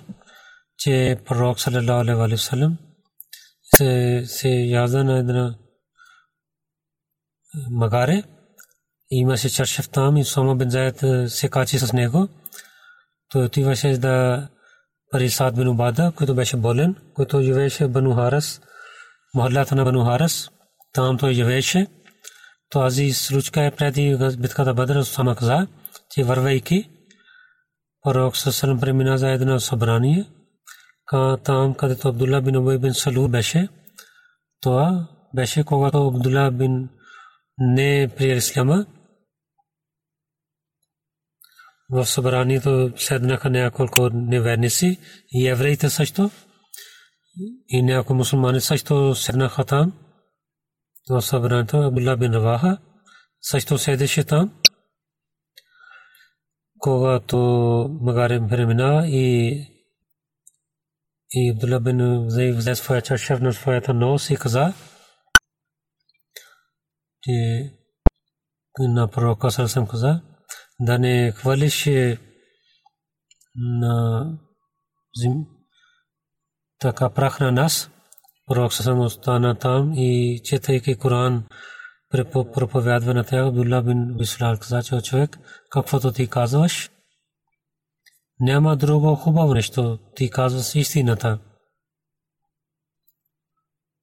[0.77, 2.77] че пророк саллалаху алейхи ва саллям
[3.77, 5.55] се се язда на една
[7.69, 8.23] магаре.
[9.11, 12.29] Имаше чаршев там и Усама бин Зайд се качи с него
[13.35, 14.47] той отиваше да
[15.11, 18.61] пари Сад бин Убада, който беше болен, който живееше в Бану Харас,
[19.33, 20.49] махалата на Бану Харас.
[20.93, 21.87] Там той живееше.
[22.69, 25.67] тази случка е преди битката Бадр Усама каза,
[26.11, 26.89] че вървейки
[28.03, 30.25] пророк Сасалам премина за едно събрание,
[31.43, 33.69] там където Абдулла бин Убай бин Салул беше,
[34.61, 36.89] това беше когато Абдулла бин
[37.57, 38.85] не приел исляма.
[41.89, 44.99] В събранието седнаха няколко неверници
[45.31, 46.31] и евреите също.
[47.67, 49.93] И някои мусулмани също седнаха там.
[51.07, 52.77] Това събранието Абдулла бин Раваха
[53.41, 54.53] също седеше там.
[56.79, 57.37] Когато
[58.01, 59.74] Магарем премина и
[61.35, 64.73] и Абдулла бин Заид взе своя чашев на своята нос и каза,
[67.23, 67.71] че
[68.79, 70.21] на пророка Сарасам каза,
[70.79, 71.89] да не хвалиш
[73.55, 74.25] на
[75.15, 75.45] зим,
[76.79, 77.89] така прах на нас.
[78.47, 81.43] Пророк Сарасам остана там и четайки Коран,
[82.53, 85.37] проповядва на тях Абдулла бин Бислал каза, че човек,
[85.69, 86.89] каквото ти казваш,
[88.39, 91.39] няма друго хубаво нещо, ти казваш истината.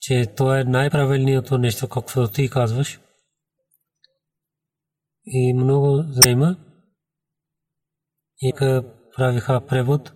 [0.01, 3.01] Че то е най-правилното нещо, каквото ти казваш
[5.27, 6.57] и много заема.
[8.40, 8.53] И
[9.16, 10.12] правиха превод,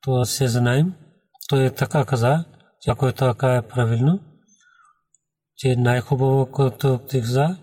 [0.00, 0.94] то се знаем.
[1.48, 2.44] Той е така каза,
[2.80, 4.20] че ако е така е правилно,
[5.56, 7.56] че най-хубаво, което ти каза,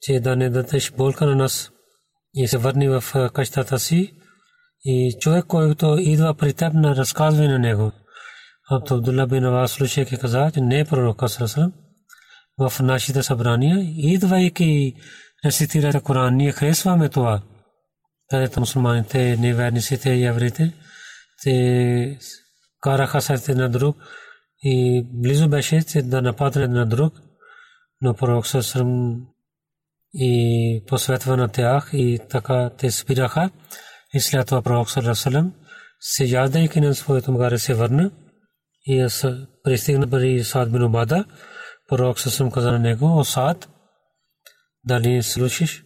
[0.00, 1.70] че да не дадеш болка на нас
[2.34, 4.14] и се върни в къщата си
[4.84, 7.92] и човек, който идва при теб на разказване на него.
[8.70, 11.22] Абдулла бин Авас слушайки каза, че не е пророк
[12.58, 14.94] в нашите събрания, идвайки
[15.44, 16.36] рецитирате Коран.
[16.36, 17.42] Ние харесваме това.
[18.30, 20.72] Където мусулманите, неверниците и евреите,
[21.42, 22.18] те
[22.80, 23.96] караха сърце на друг
[24.62, 27.14] и близо беше да нападне на друг,
[28.00, 29.16] но пророк Сърсърм
[30.14, 33.50] и посветва на тях и така те спираха.
[34.14, 35.52] И след това пророк Сърсърм
[36.00, 38.10] се ядайки на своето магаре се върна
[38.86, 39.08] и
[39.64, 41.24] пристигна при Саад бин Убада.
[41.88, 43.68] Пророк Сърсърм каза на него, о Саад,
[44.84, 45.84] дали слушаш,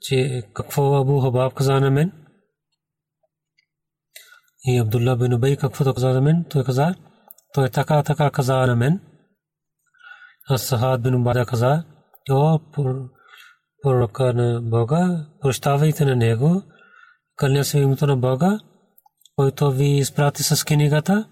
[0.00, 2.12] че какво Абу Хабаб каза на мен?
[4.64, 6.94] И Абдулла бин Убей каквото каза на мен, той каза,
[7.54, 9.00] той така така каза на мен.
[10.50, 11.84] А Сахад бин Убада каза,
[12.30, 12.58] о
[13.82, 16.62] пророка на Бога, прощавайте на него,
[17.36, 18.60] кълня се името на Бога,
[19.36, 21.28] който ви изпрати с книгата,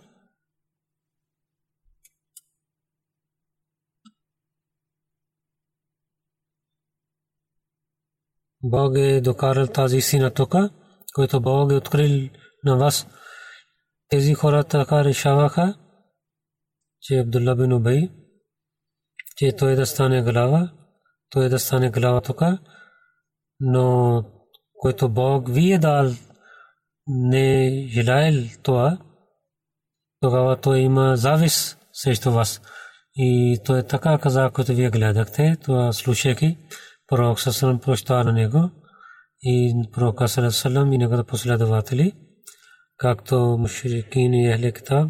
[8.63, 10.55] Бог е докарал тази сина тук,
[11.15, 12.29] който Бог е открил
[12.65, 13.07] на вас.
[14.09, 15.75] Тези хора така решаваха,
[17.01, 18.11] че Абдулла бин Убей,
[19.37, 20.73] че той да стане глава,
[21.31, 22.43] той да стане глава тук,
[23.61, 24.25] но
[24.79, 26.11] който Бог ви е дал,
[27.07, 28.99] не желаел това,
[30.21, 32.61] тогава той има завис срещу вас.
[33.15, 36.59] И той така каза, който вие гледахте, това слушайки,
[37.07, 38.71] пророк Сасалам прощава на него
[39.43, 42.13] и пророк Сасалам и неговите последователи,
[42.97, 45.09] както мушрикин и Китаб,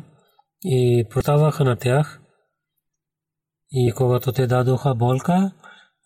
[0.64, 2.20] и прощаваха на тях.
[3.70, 5.52] И когато те дадоха болка,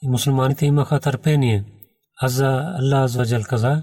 [0.02, 1.64] и мусулманите имаха търпение.
[2.22, 3.82] Аза Аллах Азваджал каза,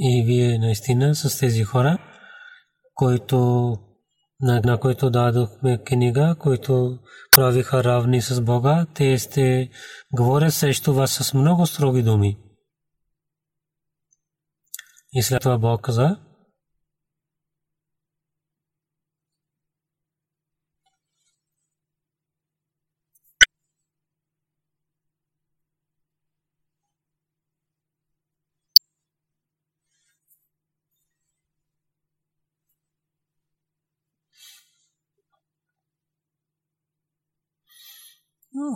[0.00, 1.98] И вие наистина с тези хора,
[2.94, 3.78] които
[4.40, 6.98] на, които дадохме книга, които
[7.34, 9.70] правиха равни с Бога, те сте
[10.12, 12.38] говорят срещу вас с много строги думи.
[15.12, 16.16] И след това Бог каза,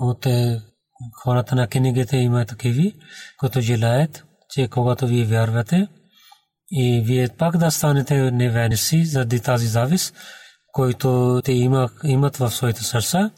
[0.03, 0.27] от
[1.23, 2.93] хората на книгите има такива,
[3.39, 5.89] които желаят, че когато вие вярвате
[6.71, 10.13] и вие пак да станете неверници заради тази завис,
[10.73, 11.53] който те
[12.05, 13.31] имат в своите сърца,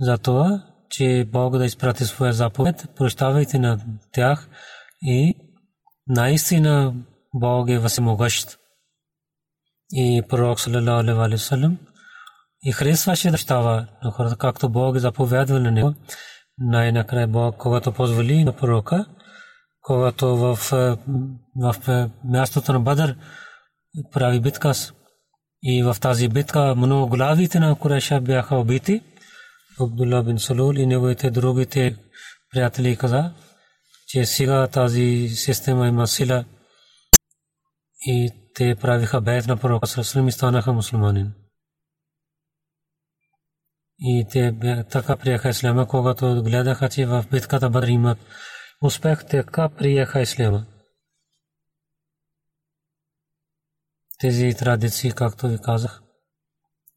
[0.00, 3.80] за това, че Бог да изпрати своя заповед, прощавайте на
[4.12, 4.48] тях
[5.02, 5.34] и
[6.06, 6.94] наистина
[7.34, 8.58] Бог е възмогъщ.
[9.92, 11.78] И пророк алейхи
[12.64, 15.94] и харесваше да става на хората, както Бог заповядва на него.
[16.58, 19.06] Най-накрая Бог, когато позволи на пророка,
[19.80, 20.56] когато в,
[21.56, 21.74] в
[22.24, 23.16] мястото на Бадър
[24.12, 24.72] прави битка
[25.62, 29.02] и в тази битка много главите на Куреша бяха убити.
[29.80, 31.96] Абдулла бин Салул и неговите другите
[32.50, 33.32] приятели каза,
[34.08, 36.44] че сега тази система има сила
[38.06, 41.32] и те правиха бед на пророка Сърслим и станаха мусулманин.
[44.04, 44.52] И те
[44.90, 48.18] така приеха исляма, когато гледаха, че в битката Бадр имат
[48.82, 50.66] успех, така приеха исляма.
[54.18, 56.02] Тези традиции, както ви казах,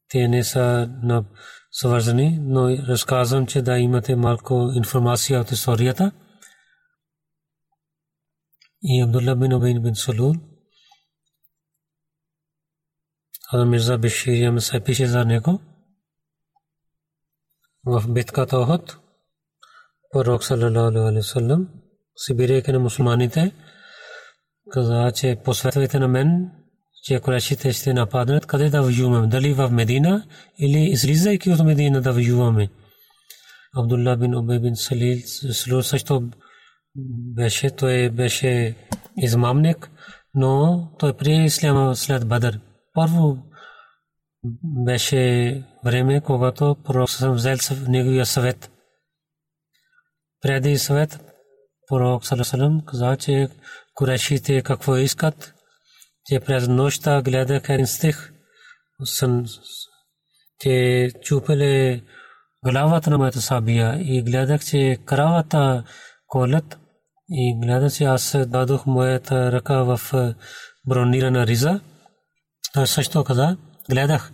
[0.09, 1.25] те не са на
[1.71, 6.11] свързани, но разказвам, че да имате малко информация от историята.
[8.83, 10.33] И Абдулла бин Убейн бин Салул,
[13.49, 15.61] Хазам Мирза Бишир се пише за него
[17.85, 18.97] в битката Охот.
[20.11, 21.67] Пророк саллалаху алейхи васалам
[22.15, 23.51] Сибирия на мусулманите
[24.71, 26.51] каза, че посветвайте на мен
[27.03, 29.27] че Курашите ще нападнат, къде да воюваме?
[29.27, 30.23] Дали в Медина
[30.59, 32.69] или излизайки от Медина да воюваме?
[33.77, 35.17] Абдулла бин Убей бин Салил
[35.51, 36.29] Салур също
[37.35, 38.75] беше, той беше
[39.17, 39.91] измамник,
[40.35, 42.59] но той прие исляма след Бадър.
[42.93, 43.37] Първо
[44.63, 48.71] беше време, когато пророк съм взел неговия съвет.
[50.41, 51.19] Преди съвет
[51.87, 53.49] пророк Салам каза, че
[53.95, 55.53] Курешите какво искат,
[56.25, 58.33] че през нощта гледах един стих,
[60.59, 62.01] че чупеле
[62.65, 65.83] главата на моята сабия и гледах, че кравата
[66.27, 66.79] колят
[67.29, 69.99] и гледах, че аз дадох моята ръка в
[70.87, 71.79] бронирана риза.
[72.73, 73.57] Той също каза,
[73.89, 74.31] гледах,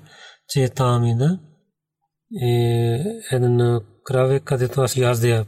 [0.51, 1.39] че там ида
[3.31, 5.45] един краве, където аз яздя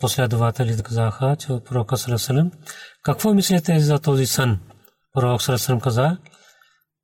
[0.00, 2.50] последователи казаха, че пророка Салесалем,
[3.02, 4.60] какво мислите за този сън?
[5.12, 6.18] Пророк Сърсърм каза,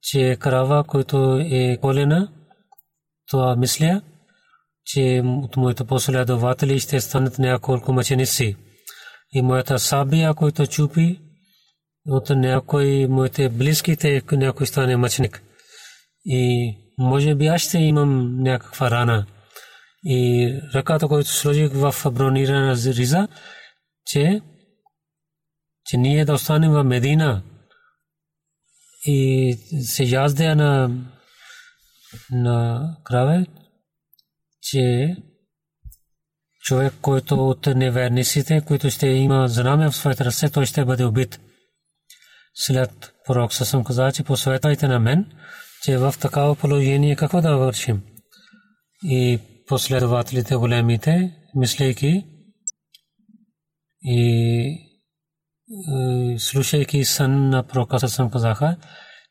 [0.03, 2.33] че крава, който е колена,
[3.31, 4.03] това мисля,
[4.85, 8.57] че от моите последователи ще станат няколко мъченици.
[9.33, 11.21] И моята сабия, който чупи,
[12.07, 15.43] от някой моите близките, някой стане мъченик.
[16.29, 19.27] И може би аз ще имам някаква рана.
[20.05, 23.29] И ръката, който сложих в бронирана риза,
[24.07, 24.41] че,
[25.85, 27.43] че ние да останем в Медина,
[29.05, 30.91] и се яздя на,
[32.31, 33.47] на краве,
[34.63, 35.17] че
[36.61, 41.41] човек, който от неверниците, който ще има знаме в своите ръце, той ще бъде убит.
[42.55, 45.33] След пророк съм казал, че посветвайте на мен,
[45.83, 48.03] че в такава положение какво да вършим.
[49.05, 52.25] И последователите големите, мислейки
[54.03, 54.89] и
[56.39, 58.77] слушайки сън на пророка съм казаха,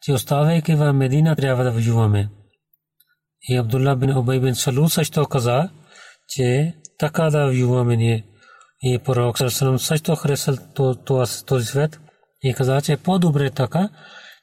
[0.01, 2.29] че оставайки в Медина трябва да воюваме.
[3.49, 5.69] И Абдулла бин Убай бин Салул също каза,
[6.29, 8.25] че така да воюваме ние.
[8.81, 9.37] И пророк
[9.77, 10.55] също харесал
[11.45, 11.99] този свет
[12.43, 13.89] и каза, че по-добре така,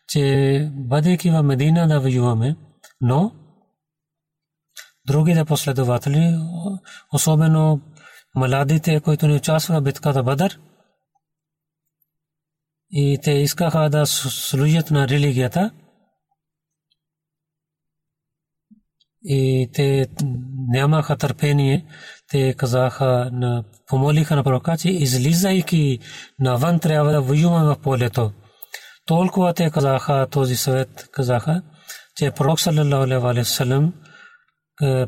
[0.08, 2.56] че бъдейки в Медина да воюваме,
[3.00, 3.32] но
[5.06, 6.38] другите последователи,
[7.12, 7.80] особено
[8.36, 10.60] младите, които не участваха в битката Бадър,
[12.90, 15.70] и те искаха да служат на религията.
[19.24, 20.06] И те
[20.68, 21.86] нямаха търпение.
[22.28, 23.30] Те казаха,
[23.86, 25.98] помолиха на пророка, че излизайки
[26.38, 28.32] навън трябва да воюваме в полето.
[29.06, 31.62] Толкова те казаха, този съвет казаха,
[32.16, 33.92] че пророк саллалаху алейхи салам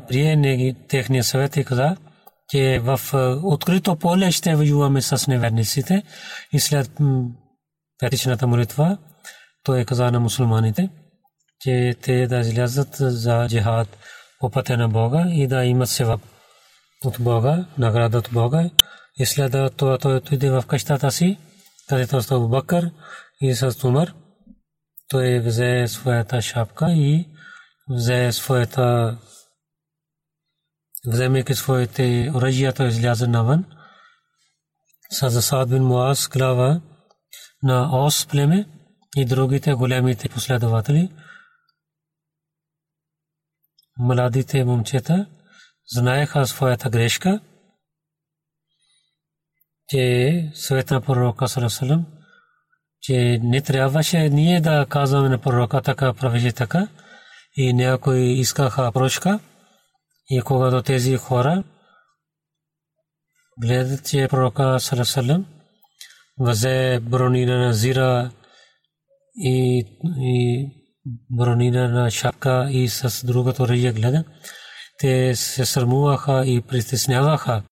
[0.07, 1.95] прие неги техния съвет и каза,
[2.49, 2.99] че в
[3.43, 6.03] открито поле ще воюваме с неверниците
[6.53, 6.91] и след
[7.99, 8.97] петичната молитва,
[9.63, 10.89] той е каза на мусулманите,
[11.59, 13.97] че те да излязат за джихад
[14.39, 16.21] по пътя на Бога и да имат севап
[17.05, 18.69] от Бога, награда от Бога.
[19.19, 21.37] И след това той отиде в къщата си,
[21.89, 22.91] където става Бакър
[23.41, 24.13] и с Умар.
[25.09, 27.29] Той взе своята шапка и
[27.89, 29.17] взе своята
[31.07, 33.65] вземайки своите оръжия, той изляза навън.
[35.09, 36.81] С бин Муаз глава
[37.63, 38.65] на Ос племе
[39.15, 41.11] и другите големите последователи.
[43.99, 45.29] Младите момчета
[45.87, 47.39] знаеха своята грешка,
[49.89, 52.05] че света пророка Сарасалам,
[53.01, 56.87] че не трябваше ние да казваме на пророка така, правеше така.
[57.57, 59.39] и някои искаха прошка.
[60.29, 61.63] И когато тези хора
[63.61, 65.45] гледат, че пророка Сарасалам
[66.39, 68.31] взе бронина на зира
[69.35, 69.85] и,
[70.19, 70.67] и
[71.29, 74.23] бронина на шапка и с другото ръжие гледа,
[74.99, 77.63] те се срамуваха и притесняваха.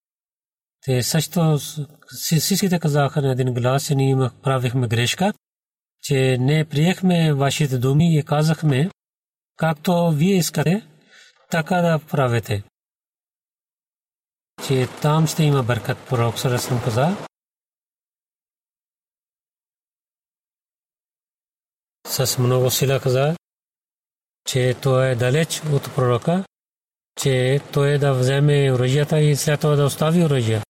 [0.85, 1.59] Те също
[2.07, 5.33] всичките казаха на един глас, че ние правихме грешка,
[6.01, 8.89] че не приехме вашите думи и казахме,
[9.57, 10.87] както вие искате,
[11.51, 12.63] така да правите.
[14.67, 17.17] Че там ще има бъркат, пророк Сарасам каза.
[22.07, 23.35] С много сила каза,
[24.45, 26.45] че той е далеч от пророка,
[27.21, 30.61] че той да вземе оръжията и след това да остави оръжия.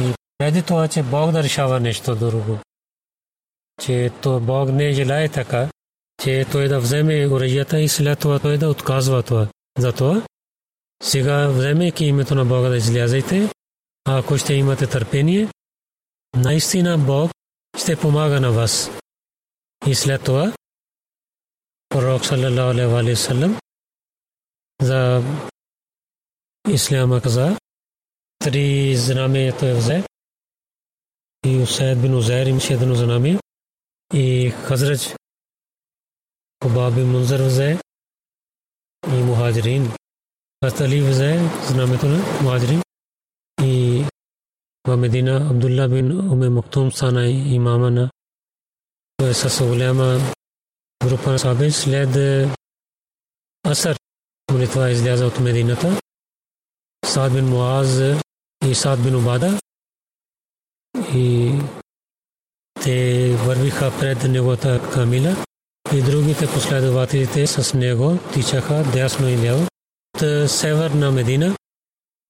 [0.00, 2.58] И преди това, че Бог да решава нещо друго.
[3.82, 5.70] Че то Бог не желая така,
[6.22, 9.48] че той да вземе оръжията и след това той да отказва това.
[9.78, 10.26] Затова
[11.02, 13.50] сега вземайки името на Бога да излязете,
[14.04, 15.48] ако ще имате търпение,
[16.34, 17.30] наистина Бог
[17.78, 18.90] ще помага на вас.
[19.86, 20.52] И след това
[21.88, 23.58] пророк саллалаху алейхи ва саллям
[24.82, 25.22] за
[26.68, 27.58] исляма каза
[28.38, 30.04] три взе
[31.46, 33.40] и Усайд бин Узайр имаше едно знамение
[34.14, 35.14] и Хазрач
[36.60, 37.80] Кубаби Мунзар взе
[39.06, 39.92] и Мухаджирин
[40.80, 41.30] Али взе
[41.68, 42.82] знамето на Мухаджирин
[43.62, 44.04] и
[44.86, 48.10] в Медина Абдулла бин Уме Мактум стана имама на
[49.16, 50.18] той е с голяма
[51.06, 52.12] група на сабе след
[53.66, 53.96] Асър
[54.52, 56.00] молитва изляза от Медината
[57.04, 58.00] Саад бин Муаз
[58.66, 59.60] и Саад бин Убада
[61.14, 61.52] и
[62.82, 65.36] те вървиха пред неговата камила
[65.94, 69.66] и другите последователите с него тичаха дясно и ляво.
[70.14, 71.56] От северна Медина.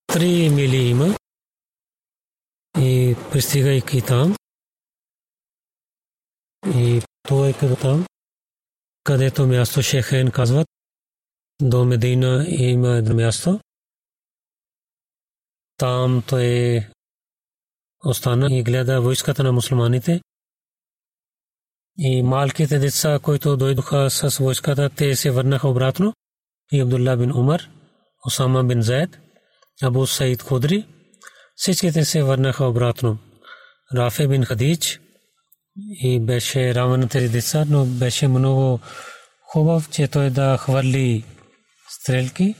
[0.07, 1.15] Три мили има.
[2.79, 4.35] И пристигайки там.
[6.75, 8.05] И той е като там,
[9.03, 10.67] където място Шехен казват,
[11.61, 13.59] до Медина има едно място.
[15.77, 16.81] Там той
[18.05, 20.21] остана и гледа войската на мусулманите.
[21.99, 26.13] И малките деца, които дойдоха с войската, те се върнаха обратно.
[26.71, 27.69] И Абдулла бин Умар,
[28.25, 29.19] Осама бин Зайд,
[29.83, 30.87] Абу Саид Худри,
[31.55, 33.17] всичките се върнаха обратно.
[33.95, 34.99] Рафе бин Хадич
[36.03, 38.79] и беше равен на тези деца, но беше много
[39.41, 41.23] хубав, че той да хвърли
[41.89, 42.55] стрелки.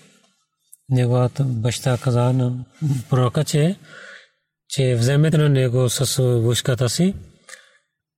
[0.90, 2.66] Неговата баща каза на
[3.10, 3.76] пророка, че,
[4.70, 7.16] че вземете на него с войската си.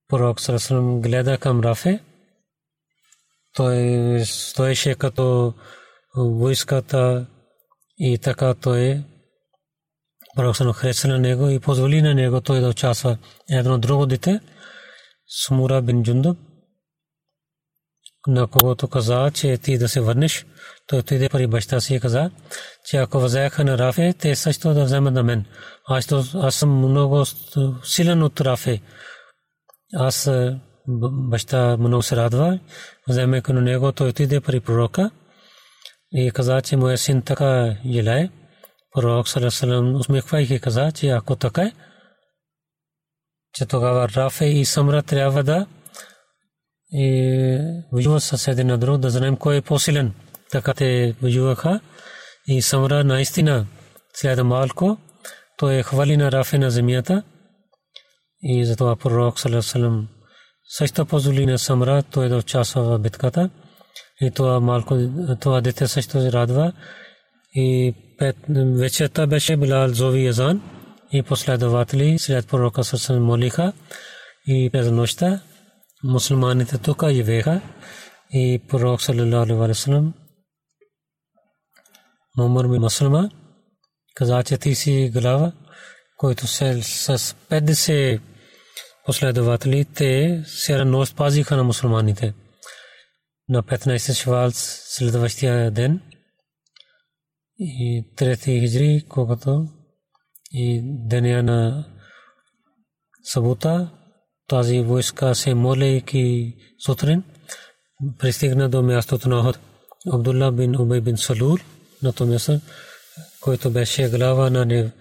[0.08, 2.04] Пророк Сарасалам гледа към Рафе.
[3.54, 5.54] Той стоеше като
[6.16, 7.28] войската
[7.97, 9.04] и така той
[10.36, 13.18] Пророк Сарасалам хареса на него и позволи на него той да участва
[13.50, 14.39] едно друго дете.
[15.28, 16.38] Сумура бин Джундуб
[18.28, 20.45] на когото каза, че ти да се върнеш,
[20.90, 22.32] той отиде при баща си и каза,
[22.86, 25.46] че ако взеха на Рафе, те също да вземат на мен.
[25.88, 27.26] Аз, аз съм много
[27.84, 28.82] силен от Рафе.
[29.94, 30.32] Аз
[31.30, 32.60] баща много се радва,
[33.08, 35.12] вземе на него, той отиде при пророка
[36.12, 38.30] и каза, че моя син така желае.
[38.92, 41.72] Пророк Салесалам усмихвайки каза, че ако така е,
[43.54, 45.68] че тогава Рафе и Самра трябва да
[46.92, 47.58] и
[47.92, 50.14] воюва с един на друг, да знаем кой е по-силен.
[50.52, 51.80] Така те воюваха
[52.47, 53.66] и Самра наистина
[54.14, 54.97] след малко
[55.58, 57.24] той е хвали на Рафе на земята
[58.43, 60.08] и затова пророк Салесалам
[60.70, 63.50] също позволи на Самра той да участва в битката
[64.22, 64.97] и това малко
[65.41, 66.74] това дете също се радва
[67.56, 67.93] и
[68.56, 70.62] вечерта беше Билал Зови Язан
[71.12, 73.74] и последователи след пророка Салесалам молиха
[74.47, 75.41] и през нощта
[76.04, 77.62] мусулманите тук живееха
[78.32, 80.14] и пророк саллалаху алейхи ва
[82.40, 83.30] саллям Момър ми Маслама
[84.16, 85.52] каза, че ти си глава,
[86.18, 87.18] който се с
[87.50, 88.22] 50
[89.06, 92.34] последователи, те сера нощ пазиха на мусулманите.
[93.50, 96.02] На 15 швал следващия ден
[97.60, 99.66] и трети хиджри, когато
[100.52, 101.86] и деня на
[103.24, 103.92] събота,
[104.48, 107.24] тази войска се молейки сутрин
[108.20, 109.60] пристигна до мястото на Охот.
[110.14, 111.58] Абдулла бин Убей бин Салул
[112.04, 112.60] на то място,
[113.41, 114.91] който беше глава на не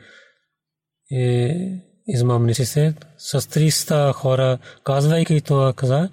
[1.13, 1.55] е,
[2.07, 6.09] измамниците с 300 хора, казвайки това каза,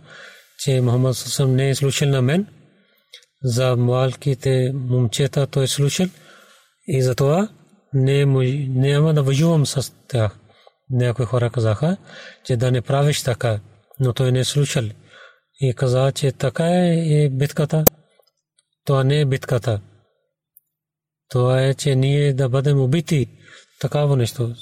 [0.60, 2.48] че Мухаммад Сусам не е слушал на мен,
[3.44, 6.08] за малките момчета той слушал
[6.88, 7.50] и затова
[7.94, 8.26] не
[8.70, 10.40] няма да воювам с тях.
[10.90, 11.98] Някои хора казаха,
[12.46, 13.60] че да не правиш така,
[14.00, 14.84] но той не слушал.
[15.60, 17.86] И каза, че така е битката.
[18.86, 19.82] Това не е битката.
[21.36, 23.28] Това е, че ние да бъдем убити.
[23.80, 24.56] Такава нещо.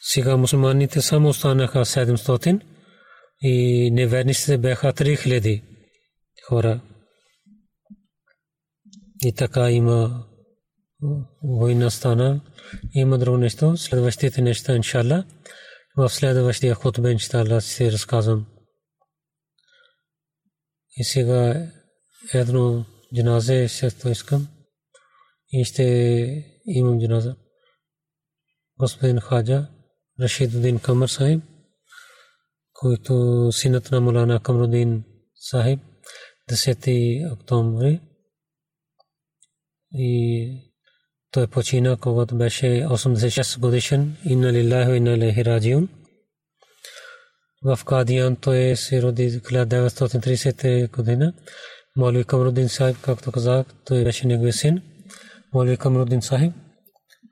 [0.00, 2.60] Сега мусулманите само останаха 700
[3.40, 5.62] и неверниците бяха 3000
[6.48, 6.80] хора.
[9.24, 10.26] И така има
[11.42, 12.40] война стана.
[12.94, 13.76] Има друго нещо.
[13.76, 15.24] Следващите неща, иншалла.
[15.96, 18.46] В следващия хотбе, иншалла, си разказвам.
[20.96, 21.66] И сега
[22.34, 22.84] едно
[23.14, 24.55] джаназе ще искам.
[25.58, 25.82] И ще
[26.66, 27.36] имам джаназа.
[28.78, 29.66] Господин Хаджа,
[30.20, 31.42] Рашидудин Камар Сахиб,
[32.72, 35.04] който синът на Мулана Камрудин
[35.34, 35.80] Сахиб,
[36.50, 38.00] 10 октомври.
[39.92, 40.72] И
[41.30, 44.16] той почина, когато беше 86 годишен.
[44.24, 45.88] Инна лилахи инна илайхи раджиун.
[47.64, 51.32] В Кадиян той се роди 1930 година.
[51.96, 54.95] Молви Камрудин Сахиб, както казах, той беше неговия син.
[55.56, 56.52] Молви Камрудин Сахиб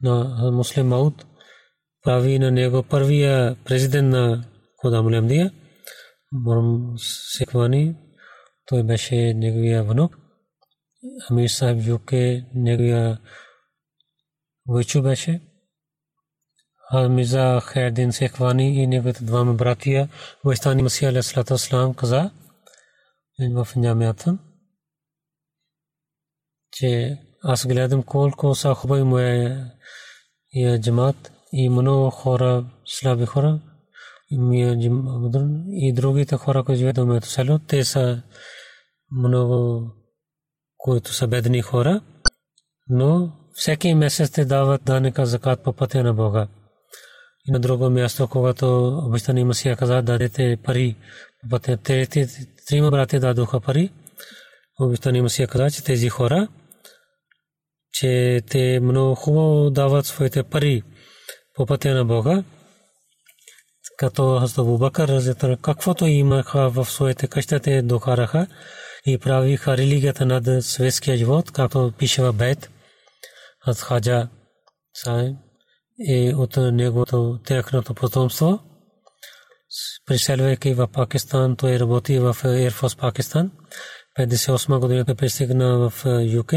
[0.03, 1.27] на Муслим Мауд
[2.03, 4.45] прави на него първия президент на
[4.77, 5.53] Худам Лемдия.
[6.33, 7.97] Мурм Секвани,
[8.67, 10.19] той беше неговия внук.
[11.31, 13.21] Амир Сахиб Юке, неговия
[14.69, 15.41] войчу беше.
[17.11, 20.09] Миза Хайдин Секвани и неговите двама братия,
[20.45, 22.31] Вайстани Масия Алейхиссалату Вассалам каза
[23.39, 24.39] в нямята,
[26.73, 29.73] че аз гледам колко са хубави моя
[30.81, 33.61] джамат и много хора, слаби хора,
[35.69, 38.23] и другите хора, които живеят в моето село, те са
[39.13, 39.83] много,
[40.77, 42.01] които са бедни хора,
[42.89, 46.49] но всеки месец те дават данъка закат по пътя на Бога.
[47.49, 50.97] И на друго място, когато обещани Масия каза, дадете пари
[51.43, 52.07] по пътя, те
[52.67, 53.93] трима брати дадоха пари,
[54.81, 56.49] обещани Масия каза, че тези хора,
[57.95, 60.83] че те много хубаво дават своите пари
[61.55, 62.45] по пътя на Бога,
[63.97, 68.47] като Хазда Бакър, каквото имаха в своите къща, те докараха
[69.07, 72.71] и правиха религията над светския живот, както пише в Бейт,
[73.79, 74.29] Хаджа
[74.95, 75.35] Сай
[75.99, 78.61] и от неговото тяхното потомство.
[80.07, 83.51] Приселвайки в Пакистан, той работи в Air Force Пакистан.
[84.19, 86.53] 58 година пристигна в ЮК.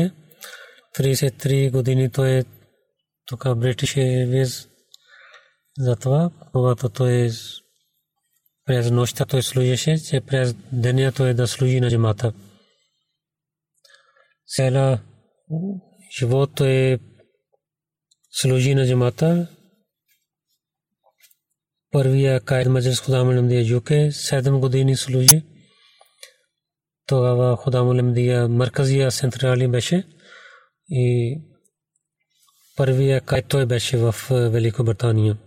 [0.96, 2.44] 33 години той е
[3.26, 4.70] тук Бритиш Airways
[5.78, 7.30] затова, когато той
[8.66, 12.34] през нощта той служеше, че през деня той да служи на джамата.
[14.46, 15.00] Села
[16.20, 17.00] живот той
[18.32, 19.48] служи на джамата.
[21.92, 25.44] Първия кайд маджлис Худам Аламдия Юке 7 години служи.
[27.06, 30.17] Тогава Худам Аламдия марказия централи беше
[30.90, 31.42] и
[32.76, 35.38] първия кайд той беше в Великобритания.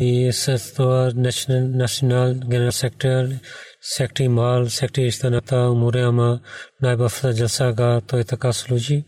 [0.00, 3.24] и с това национал генерал сектор
[3.80, 6.40] сектори мал сектори истаната умуре ама
[6.82, 9.04] най-бав джалсага той така служи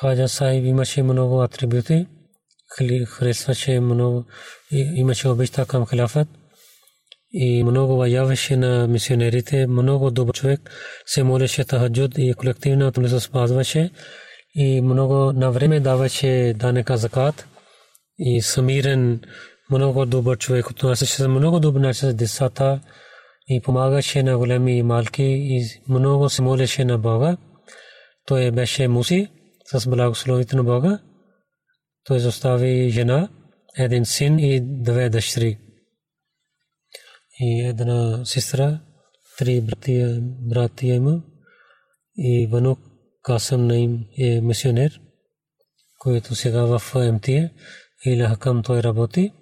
[0.00, 2.06] Хаджа Сайб имаше много атрибути,
[3.06, 4.24] харесваше много,
[4.70, 6.28] имаше обичта към халафът
[7.32, 10.70] и много ваяваше на мисионерите, много добър човек,
[11.06, 13.90] се молеше тахаджуд и колективно се спазваше
[14.54, 17.46] и много на време даваше данъка закат
[18.18, 19.20] и самирен
[19.70, 22.80] много добър човек отнасяше се много добър начин с децата
[23.48, 27.36] и помагаше на големи малки и много се молеше на Бога.
[28.26, 29.28] Той беше муси
[29.64, 30.98] с благословите на Бога.
[32.04, 33.28] Той застави жена,
[33.78, 35.58] един син и две дъщери.
[37.42, 38.80] И една сестра,
[39.38, 41.22] три братия, братия има
[42.16, 42.78] и внук
[43.22, 45.00] Касъм Наим е мисионер,
[45.98, 47.28] който сега в МТ
[48.06, 49.32] или Хакам той работи.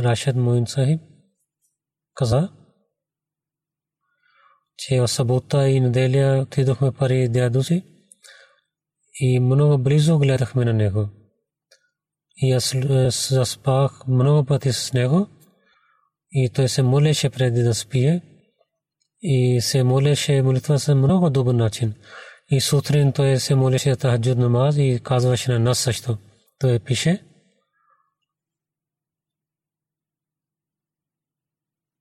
[0.00, 1.00] Рашид Моин Сахиб
[2.14, 2.52] каза,
[4.76, 7.84] че в събота и неделя отидохме пари дядо си
[9.20, 11.08] и много близо гледахме на него.
[12.36, 12.74] И аз
[13.30, 15.28] заспах много пъти с него
[16.32, 18.22] и той се молеше преди да спие
[19.22, 21.94] и се молеше молитва с много добър начин.
[22.50, 26.18] И сутрин той се молеше тахаджуд намаз и казваше на нас също.
[26.58, 27.22] Той пише.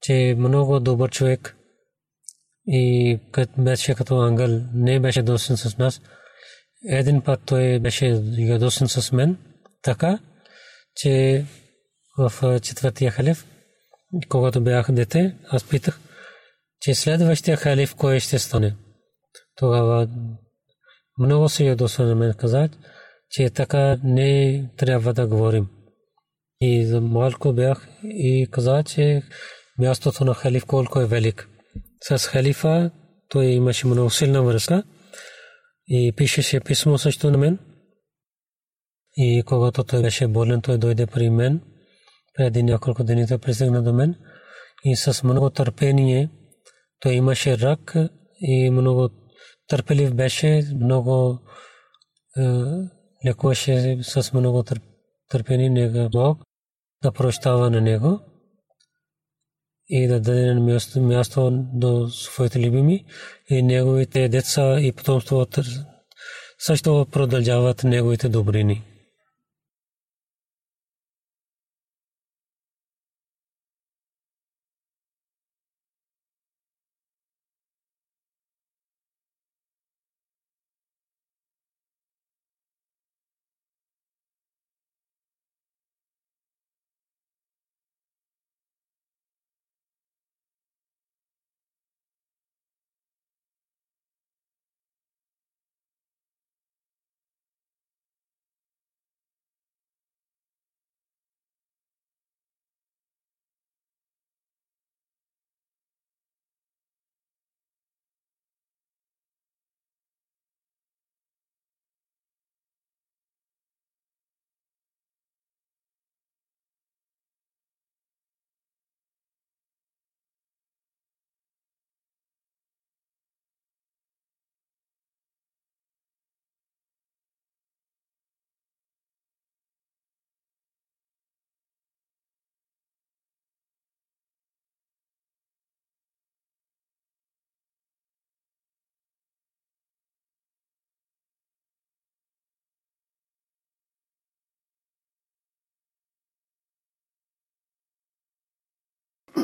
[0.02, 1.56] че много добър човек
[2.68, 3.20] и
[3.58, 6.02] беше като ангел, не беше досен с нас.
[6.90, 9.38] Един път той беше ядосен с мен,
[9.82, 10.20] така,
[10.96, 11.46] че
[12.18, 13.46] в четвъртия халиф,
[14.30, 16.00] когато бях дете, аз питах,
[16.82, 18.76] че следващия халиф кой ще стане.
[19.56, 20.10] Тогава
[21.20, 22.70] много се ядоса на мен каза,
[23.30, 25.68] че така не трябва да говорим.
[26.62, 29.24] И за малко бях и каза, че
[29.80, 31.50] мястото на халиф колко е велик.
[32.02, 32.92] С халифа
[33.30, 34.84] той имаше много силна връзка
[35.88, 37.60] и пишеше писмо също на мен.
[39.16, 41.62] И когато той беше болен, той дойде при мен.
[42.40, 44.16] Преди няколко дни той пристигна до мен
[44.84, 46.30] и с много търпение
[47.00, 47.96] той имаше рак
[48.42, 49.10] и много
[49.68, 51.40] търпелив беше, много
[53.26, 54.64] лекуваше с много
[55.30, 56.44] търпение нега Бог
[57.04, 58.20] да прощава на него
[59.88, 63.06] и да даде място, място до своите любими
[63.50, 65.46] и неговите деца и потомство
[66.60, 68.89] също продължават неговите добрини.